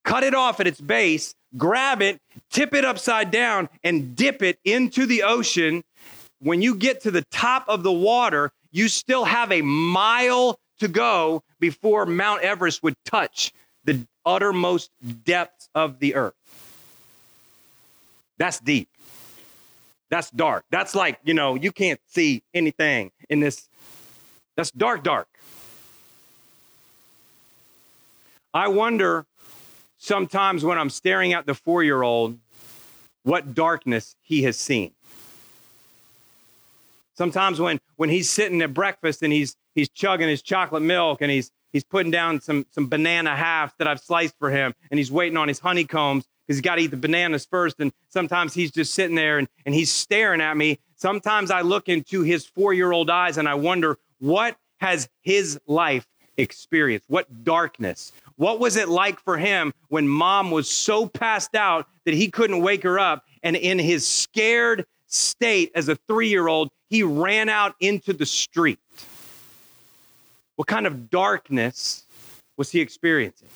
cut 0.04 0.22
it 0.24 0.34
off 0.34 0.60
at 0.60 0.66
its 0.66 0.80
base, 0.80 1.34
grab 1.56 2.02
it, 2.02 2.20
tip 2.50 2.74
it 2.74 2.84
upside 2.84 3.30
down, 3.30 3.68
and 3.84 4.16
dip 4.16 4.42
it 4.42 4.58
into 4.64 5.06
the 5.06 5.22
ocean 5.22 5.84
when 6.42 6.60
you 6.60 6.74
get 6.74 7.00
to 7.02 7.10
the 7.10 7.22
top 7.30 7.64
of 7.68 7.82
the 7.82 7.92
water, 7.92 8.50
you 8.72 8.88
still 8.88 9.24
have 9.24 9.52
a 9.52 9.62
mile 9.62 10.58
to 10.80 10.88
go 10.88 11.42
before 11.60 12.04
Mount 12.04 12.42
Everest 12.42 12.82
would 12.82 12.96
touch 13.04 13.52
the 13.84 14.06
uttermost 14.26 14.90
depths 15.24 15.68
of 15.74 16.00
the 16.00 16.16
earth. 16.16 16.34
That's 18.38 18.58
deep. 18.60 18.88
That's 20.10 20.30
dark. 20.30 20.64
That's 20.70 20.94
like, 20.94 21.18
you 21.24 21.34
know, 21.34 21.54
you 21.54 21.72
can't 21.72 22.00
see 22.06 22.42
anything 22.52 23.12
in 23.30 23.40
this. 23.40 23.68
That's 24.56 24.70
dark, 24.70 25.02
dark. 25.02 25.28
I 28.52 28.68
wonder 28.68 29.24
sometimes 29.96 30.64
when 30.64 30.78
I'm 30.78 30.90
staring 30.90 31.32
at 31.32 31.46
the 31.46 31.54
four 31.54 31.82
year 31.82 32.02
old 32.02 32.38
what 33.22 33.54
darkness 33.54 34.16
he 34.20 34.42
has 34.42 34.58
seen. 34.58 34.92
Sometimes 37.14 37.60
when 37.60 37.80
when 37.96 38.10
he's 38.10 38.28
sitting 38.28 38.60
at 38.62 38.74
breakfast 38.74 39.22
and 39.22 39.32
he's 39.32 39.56
he's 39.74 39.88
chugging 39.88 40.28
his 40.28 40.42
chocolate 40.42 40.82
milk 40.82 41.22
and 41.22 41.30
he's 41.30 41.50
he's 41.72 41.84
putting 41.84 42.10
down 42.10 42.40
some 42.40 42.66
some 42.70 42.88
banana 42.88 43.34
halves 43.36 43.72
that 43.78 43.86
I've 43.86 44.00
sliced 44.00 44.34
for 44.38 44.50
him 44.50 44.74
and 44.90 44.98
he's 44.98 45.12
waiting 45.12 45.38
on 45.38 45.48
his 45.48 45.58
honeycombs 45.58 46.24
because 46.46 46.56
he's 46.56 46.62
got 46.62 46.76
to 46.76 46.82
eat 46.82 46.90
the 46.90 46.96
bananas 46.96 47.46
first. 47.46 47.76
And 47.80 47.92
sometimes 48.08 48.54
he's 48.54 48.70
just 48.70 48.94
sitting 48.94 49.16
there 49.16 49.38
and, 49.38 49.48
and 49.64 49.74
he's 49.74 49.90
staring 49.90 50.40
at 50.40 50.56
me. 50.56 50.78
Sometimes 50.96 51.50
I 51.50 51.62
look 51.62 51.88
into 51.88 52.22
his 52.22 52.46
four-year-old 52.46 53.10
eyes 53.10 53.38
and 53.38 53.48
I 53.48 53.54
wonder 53.54 53.98
what 54.18 54.56
has 54.78 55.08
his 55.22 55.58
life 55.66 56.06
experienced? 56.36 57.08
What 57.08 57.44
darkness? 57.44 58.12
What 58.36 58.58
was 58.58 58.76
it 58.76 58.88
like 58.88 59.20
for 59.20 59.38
him 59.38 59.72
when 59.88 60.08
mom 60.08 60.50
was 60.50 60.70
so 60.70 61.06
passed 61.06 61.54
out 61.54 61.86
that 62.04 62.14
he 62.14 62.30
couldn't 62.30 62.60
wake 62.60 62.82
her 62.82 62.98
up? 62.98 63.24
And 63.42 63.56
in 63.56 63.78
his 63.78 64.06
scared 64.06 64.86
state 65.06 65.72
as 65.74 65.88
a 65.88 65.96
three 65.96 66.28
year 66.28 66.48
old, 66.48 66.70
he 66.88 67.02
ran 67.02 67.48
out 67.48 67.74
into 67.80 68.12
the 68.12 68.26
street. 68.26 68.78
What 70.56 70.68
kind 70.68 70.86
of 70.86 71.10
darkness 71.10 72.06
was 72.56 72.70
he 72.70 72.80
experiencing? 72.80 73.48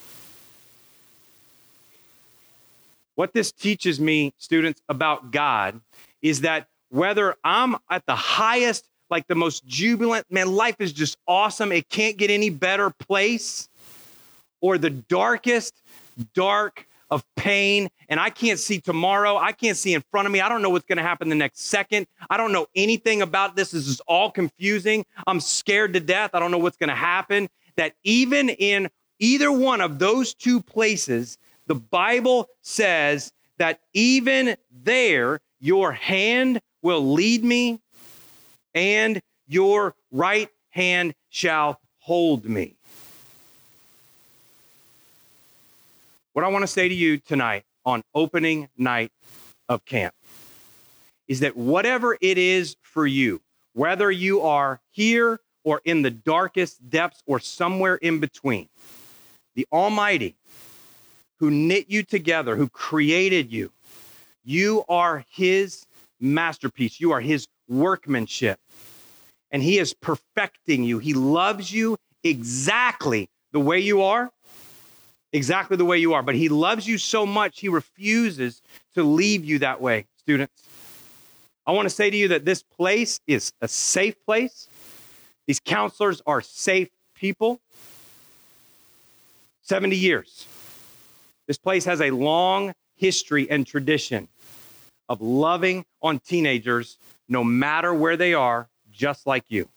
What 3.17 3.33
this 3.33 3.51
teaches 3.51 3.99
me, 3.99 4.31
students, 4.37 4.79
about 4.87 5.31
God 5.31 5.81
is 6.21 6.41
that 6.41 6.67
whether 6.89 7.33
I'm 7.43 7.75
at 7.89 8.05
the 8.05 8.15
highest, 8.15 8.87
like 9.09 9.25
the 9.27 9.33
most 9.33 9.65
jubilant, 9.65 10.27
man, 10.29 10.51
life 10.53 10.75
is 10.77 10.93
just 10.93 11.17
awesome, 11.27 11.71
it 11.71 11.89
can't 11.89 12.15
get 12.15 12.29
any 12.29 12.51
better 12.51 12.91
place, 12.91 13.69
or 14.61 14.77
the 14.77 14.91
darkest, 14.91 15.81
dark, 16.35 16.85
of 17.09 17.23
pain 17.35 17.87
and 18.09 18.19
I 18.19 18.29
can't 18.29 18.59
see 18.59 18.79
tomorrow. 18.79 19.37
I 19.37 19.51
can't 19.53 19.77
see 19.77 19.93
in 19.93 20.03
front 20.11 20.25
of 20.25 20.31
me. 20.31 20.41
I 20.41 20.49
don't 20.49 20.61
know 20.61 20.69
what's 20.69 20.85
going 20.85 20.97
to 20.97 21.03
happen 21.03 21.29
the 21.29 21.35
next 21.35 21.61
second. 21.61 22.05
I 22.29 22.37
don't 22.37 22.51
know 22.51 22.67
anything 22.75 23.21
about 23.21 23.55
this. 23.55 23.71
This 23.71 23.87
is 23.87 24.01
all 24.01 24.29
confusing. 24.29 25.05
I'm 25.25 25.39
scared 25.39 25.93
to 25.93 26.01
death. 26.01 26.31
I 26.33 26.39
don't 26.39 26.51
know 26.51 26.57
what's 26.57 26.77
going 26.77 26.89
to 26.89 26.95
happen. 26.95 27.47
That 27.77 27.93
even 28.03 28.49
in 28.49 28.89
either 29.19 29.51
one 29.51 29.81
of 29.81 29.99
those 29.99 30.33
two 30.33 30.61
places, 30.61 31.37
the 31.67 31.75
Bible 31.75 32.49
says 32.61 33.31
that 33.57 33.79
even 33.93 34.55
there, 34.71 35.39
your 35.59 35.91
hand 35.91 36.61
will 36.81 37.13
lead 37.13 37.43
me 37.43 37.79
and 38.73 39.21
your 39.47 39.95
right 40.11 40.49
hand 40.69 41.13
shall 41.29 41.79
hold 41.99 42.45
me. 42.45 42.75
What 46.33 46.45
I 46.45 46.49
want 46.49 46.63
to 46.63 46.67
say 46.67 46.87
to 46.87 46.93
you 46.93 47.17
tonight 47.17 47.63
on 47.85 48.03
opening 48.13 48.69
night 48.77 49.11
of 49.67 49.83
camp 49.85 50.13
is 51.27 51.39
that 51.41 51.57
whatever 51.57 52.17
it 52.21 52.37
is 52.37 52.75
for 52.81 53.07
you, 53.07 53.41
whether 53.73 54.11
you 54.11 54.41
are 54.41 54.79
here 54.91 55.39
or 55.63 55.81
in 55.83 56.01
the 56.03 56.11
darkest 56.11 56.89
depths 56.89 57.21
or 57.25 57.39
somewhere 57.39 57.95
in 57.95 58.19
between, 58.19 58.69
the 59.55 59.67
Almighty 59.71 60.35
who 61.39 61.51
knit 61.51 61.85
you 61.89 62.03
together, 62.03 62.55
who 62.55 62.69
created 62.69 63.51
you, 63.51 63.71
you 64.43 64.83
are 64.89 65.25
His 65.29 65.85
masterpiece. 66.19 66.99
You 66.99 67.11
are 67.11 67.21
His 67.21 67.47
workmanship. 67.67 68.59
And 69.51 69.61
He 69.61 69.77
is 69.77 69.93
perfecting 69.93 70.83
you. 70.83 70.99
He 70.99 71.13
loves 71.13 71.71
you 71.71 71.97
exactly 72.23 73.29
the 73.51 73.59
way 73.59 73.79
you 73.79 74.01
are 74.01 74.31
exactly 75.33 75.77
the 75.77 75.85
way 75.85 75.97
you 75.97 76.13
are. 76.13 76.23
But 76.23 76.35
he 76.35 76.49
loves 76.49 76.87
you 76.87 76.97
so 76.97 77.25
much, 77.25 77.59
he 77.59 77.69
refuses 77.69 78.61
to 78.95 79.03
leave 79.03 79.45
you 79.45 79.59
that 79.59 79.81
way, 79.81 80.05
students. 80.17 80.63
I 81.65 81.71
want 81.71 81.85
to 81.85 81.93
say 81.93 82.09
to 82.09 82.17
you 82.17 82.29
that 82.29 82.45
this 82.45 82.63
place 82.63 83.19
is 83.27 83.51
a 83.61 83.67
safe 83.67 84.15
place. 84.25 84.67
These 85.47 85.59
counselors 85.59 86.21
are 86.25 86.41
safe 86.41 86.89
people. 87.13 87.59
70 89.63 89.95
years. 89.95 90.47
This 91.47 91.57
place 91.57 91.85
has 91.85 92.01
a 92.01 92.11
long 92.11 92.73
history 92.95 93.49
and 93.49 93.65
tradition 93.65 94.27
of 95.09 95.21
loving 95.21 95.85
on 96.01 96.19
teenagers 96.19 96.97
no 97.29 97.43
matter 97.43 97.93
where 97.93 98.17
they 98.17 98.33
are, 98.33 98.69
just 98.91 99.25
like 99.25 99.45
you. 99.49 99.67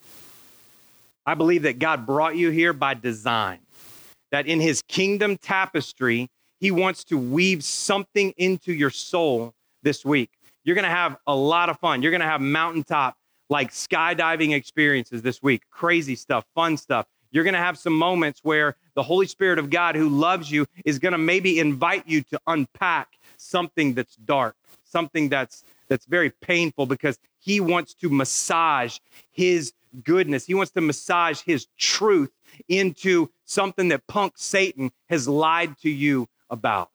I 1.27 1.35
believe 1.35 1.63
that 1.63 1.79
God 1.79 2.07
brought 2.07 2.37
you 2.37 2.51
here 2.51 2.73
by 2.73 2.95
design 2.95 3.61
that 4.31 4.47
in 4.47 4.61
his 4.61 4.83
kingdom 4.83 5.37
tapestry, 5.37 6.29
he 6.61 6.71
wants 6.71 7.05
to 7.05 7.19
weave 7.19 7.65
something 7.65 8.33
into 8.37 8.73
your 8.73 8.91
soul 8.91 9.55
this 9.83 10.05
week. 10.05 10.31
You're 10.65 10.75
going 10.75 10.85
to 10.85 10.91
have 10.91 11.17
a 11.27 11.35
lot 11.35 11.69
of 11.69 11.79
fun. 11.79 12.03
You're 12.03 12.13
going 12.13 12.21
to 12.21 12.27
have 12.27 12.41
mountaintop, 12.41 13.17
like 13.49 13.73
skydiving 13.73 14.55
experiences 14.55 15.23
this 15.23 15.43
week, 15.43 15.63
crazy 15.71 16.15
stuff, 16.15 16.45
fun 16.55 16.77
stuff. 16.77 17.07
You're 17.31 17.45
going 17.45 17.55
to 17.55 17.61
have 17.61 17.79
some 17.79 17.93
moments 17.93 18.41
where 18.43 18.77
the 18.95 19.03
Holy 19.03 19.27
Spirit 19.27 19.59
of 19.59 19.71
God, 19.71 19.95
who 19.95 20.09
loves 20.09 20.51
you, 20.51 20.67
is 20.85 20.99
going 20.99 21.13
to 21.13 21.19
maybe 21.19 21.59
invite 21.59 22.07
you 22.07 22.23
to 22.23 22.41
unpack 22.47 23.09
something 23.37 23.95
that's 23.95 24.17
dark, 24.17 24.57
something 24.85 25.29
that's 25.29 25.65
that's 25.89 26.07
very 26.07 26.31
painful 26.31 26.87
because 26.87 27.19
he 27.41 27.61
wants 27.61 27.95
to 27.95 28.09
massage 28.09 28.99
his 29.33 29.73
goodness. 30.05 30.47
He 30.47 30.55
wants 30.55 30.71
to 30.73 30.81
massage 30.81 31.41
his 31.41 31.67
truth 31.77 32.31
into 32.69 33.29
something 33.45 33.89
that 33.89 34.07
punk 34.07 34.35
Satan 34.37 34.93
has 35.09 35.27
lied 35.27 35.77
to 35.79 35.91
you 35.91 36.29
about. 36.49 36.91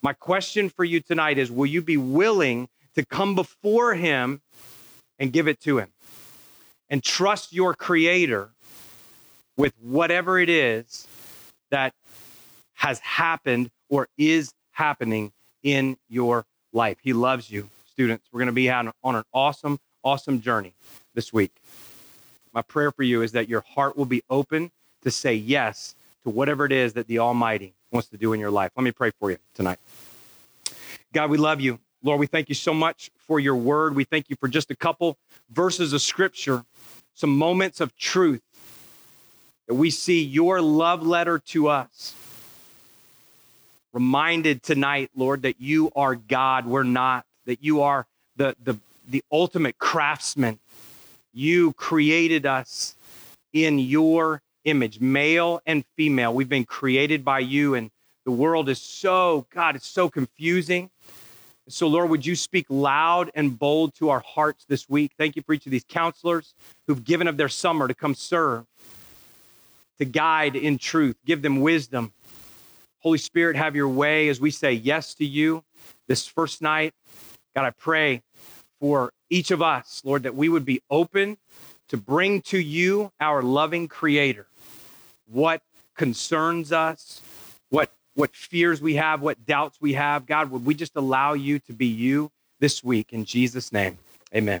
My 0.00 0.14
question 0.14 0.68
for 0.70 0.84
you 0.84 1.00
tonight 1.00 1.38
is 1.38 1.50
Will 1.50 1.66
you 1.66 1.82
be 1.82 1.96
willing 1.96 2.68
to 2.94 3.04
come 3.04 3.34
before 3.34 3.94
him 3.94 4.40
and 5.18 5.32
give 5.32 5.46
it 5.46 5.60
to 5.60 5.78
him? 5.78 5.88
And 6.88 7.02
trust 7.02 7.52
your 7.52 7.74
creator 7.74 8.50
with 9.62 9.74
whatever 9.80 10.40
it 10.40 10.48
is 10.48 11.06
that 11.70 11.94
has 12.74 12.98
happened 12.98 13.70
or 13.88 14.08
is 14.18 14.52
happening 14.72 15.30
in 15.62 15.96
your 16.08 16.44
life. 16.72 16.96
He 17.00 17.12
loves 17.12 17.48
you, 17.48 17.70
students. 17.86 18.26
We're 18.32 18.40
going 18.40 18.46
to 18.46 18.52
be 18.52 18.68
on, 18.68 18.90
on 19.04 19.14
an 19.14 19.22
awesome, 19.32 19.78
awesome 20.02 20.40
journey 20.40 20.74
this 21.14 21.32
week. 21.32 21.52
My 22.52 22.62
prayer 22.62 22.90
for 22.90 23.04
you 23.04 23.22
is 23.22 23.30
that 23.32 23.48
your 23.48 23.60
heart 23.60 23.96
will 23.96 24.04
be 24.04 24.24
open 24.28 24.72
to 25.02 25.12
say 25.12 25.34
yes 25.34 25.94
to 26.24 26.30
whatever 26.30 26.66
it 26.66 26.72
is 26.72 26.94
that 26.94 27.06
the 27.06 27.20
Almighty 27.20 27.72
wants 27.92 28.08
to 28.08 28.16
do 28.16 28.32
in 28.32 28.40
your 28.40 28.50
life. 28.50 28.72
Let 28.76 28.82
me 28.82 28.90
pray 28.90 29.12
for 29.20 29.30
you 29.30 29.38
tonight. 29.54 29.78
God, 31.12 31.30
we 31.30 31.38
love 31.38 31.60
you. 31.60 31.78
Lord, 32.02 32.18
we 32.18 32.26
thank 32.26 32.48
you 32.48 32.56
so 32.56 32.74
much 32.74 33.12
for 33.16 33.38
your 33.38 33.54
word. 33.54 33.94
We 33.94 34.02
thank 34.02 34.28
you 34.28 34.34
for 34.40 34.48
just 34.48 34.72
a 34.72 34.76
couple 34.76 35.18
verses 35.52 35.92
of 35.92 36.02
scripture, 36.02 36.64
some 37.14 37.30
moments 37.30 37.80
of 37.80 37.96
truth 37.96 38.42
that 39.72 39.78
we 39.78 39.88
see 39.88 40.22
your 40.22 40.60
love 40.60 41.02
letter 41.02 41.38
to 41.38 41.68
us. 41.68 42.14
Reminded 43.94 44.62
tonight, 44.62 45.10
Lord, 45.16 45.40
that 45.42 45.62
you 45.62 45.90
are 45.96 46.14
God, 46.14 46.66
we're 46.66 46.82
not, 46.82 47.24
that 47.46 47.64
you 47.64 47.80
are 47.80 48.06
the, 48.36 48.54
the, 48.62 48.78
the 49.08 49.24
ultimate 49.32 49.78
craftsman. 49.78 50.58
You 51.32 51.72
created 51.72 52.44
us 52.44 52.96
in 53.54 53.78
your 53.78 54.42
image, 54.64 55.00
male 55.00 55.62
and 55.64 55.86
female. 55.96 56.34
We've 56.34 56.50
been 56.50 56.66
created 56.66 57.24
by 57.24 57.38
you, 57.38 57.74
and 57.74 57.90
the 58.26 58.30
world 58.30 58.68
is 58.68 58.78
so, 58.78 59.46
God, 59.54 59.74
it's 59.74 59.86
so 59.86 60.10
confusing. 60.10 60.90
So, 61.68 61.86
Lord, 61.86 62.10
would 62.10 62.26
you 62.26 62.36
speak 62.36 62.66
loud 62.68 63.30
and 63.34 63.58
bold 63.58 63.94
to 63.94 64.10
our 64.10 64.20
hearts 64.20 64.66
this 64.66 64.86
week? 64.86 65.12
Thank 65.16 65.34
you 65.34 65.40
for 65.40 65.54
each 65.54 65.64
of 65.64 65.72
these 65.72 65.86
counselors 65.88 66.52
who've 66.86 67.02
given 67.02 67.26
of 67.26 67.38
their 67.38 67.48
summer 67.48 67.88
to 67.88 67.94
come 67.94 68.14
serve, 68.14 68.66
to 69.98 70.04
guide 70.04 70.56
in 70.56 70.78
truth, 70.78 71.16
give 71.24 71.42
them 71.42 71.60
wisdom. 71.60 72.12
Holy 73.00 73.18
Spirit, 73.18 73.56
have 73.56 73.74
your 73.74 73.88
way 73.88 74.28
as 74.28 74.40
we 74.40 74.50
say 74.50 74.72
yes 74.72 75.14
to 75.14 75.24
you 75.24 75.64
this 76.08 76.26
first 76.26 76.62
night. 76.62 76.94
God, 77.54 77.64
I 77.64 77.70
pray 77.70 78.22
for 78.80 79.12
each 79.28 79.50
of 79.50 79.62
us, 79.62 80.02
Lord, 80.04 80.22
that 80.22 80.34
we 80.34 80.48
would 80.48 80.64
be 80.64 80.80
open 80.90 81.36
to 81.88 81.96
bring 81.96 82.40
to 82.42 82.58
you 82.58 83.12
our 83.20 83.42
loving 83.42 83.88
Creator 83.88 84.46
what 85.26 85.62
concerns 85.96 86.72
us, 86.72 87.20
what 87.70 87.90
what 88.14 88.34
fears 88.34 88.82
we 88.82 88.96
have, 88.96 89.22
what 89.22 89.46
doubts 89.46 89.78
we 89.80 89.94
have. 89.94 90.26
God, 90.26 90.50
would 90.50 90.66
we 90.66 90.74
just 90.74 90.96
allow 90.96 91.32
you 91.32 91.58
to 91.60 91.72
be 91.72 91.86
you 91.86 92.30
this 92.60 92.84
week 92.84 93.12
in 93.12 93.24
Jesus' 93.24 93.72
name? 93.72 93.98
Amen. 94.34 94.60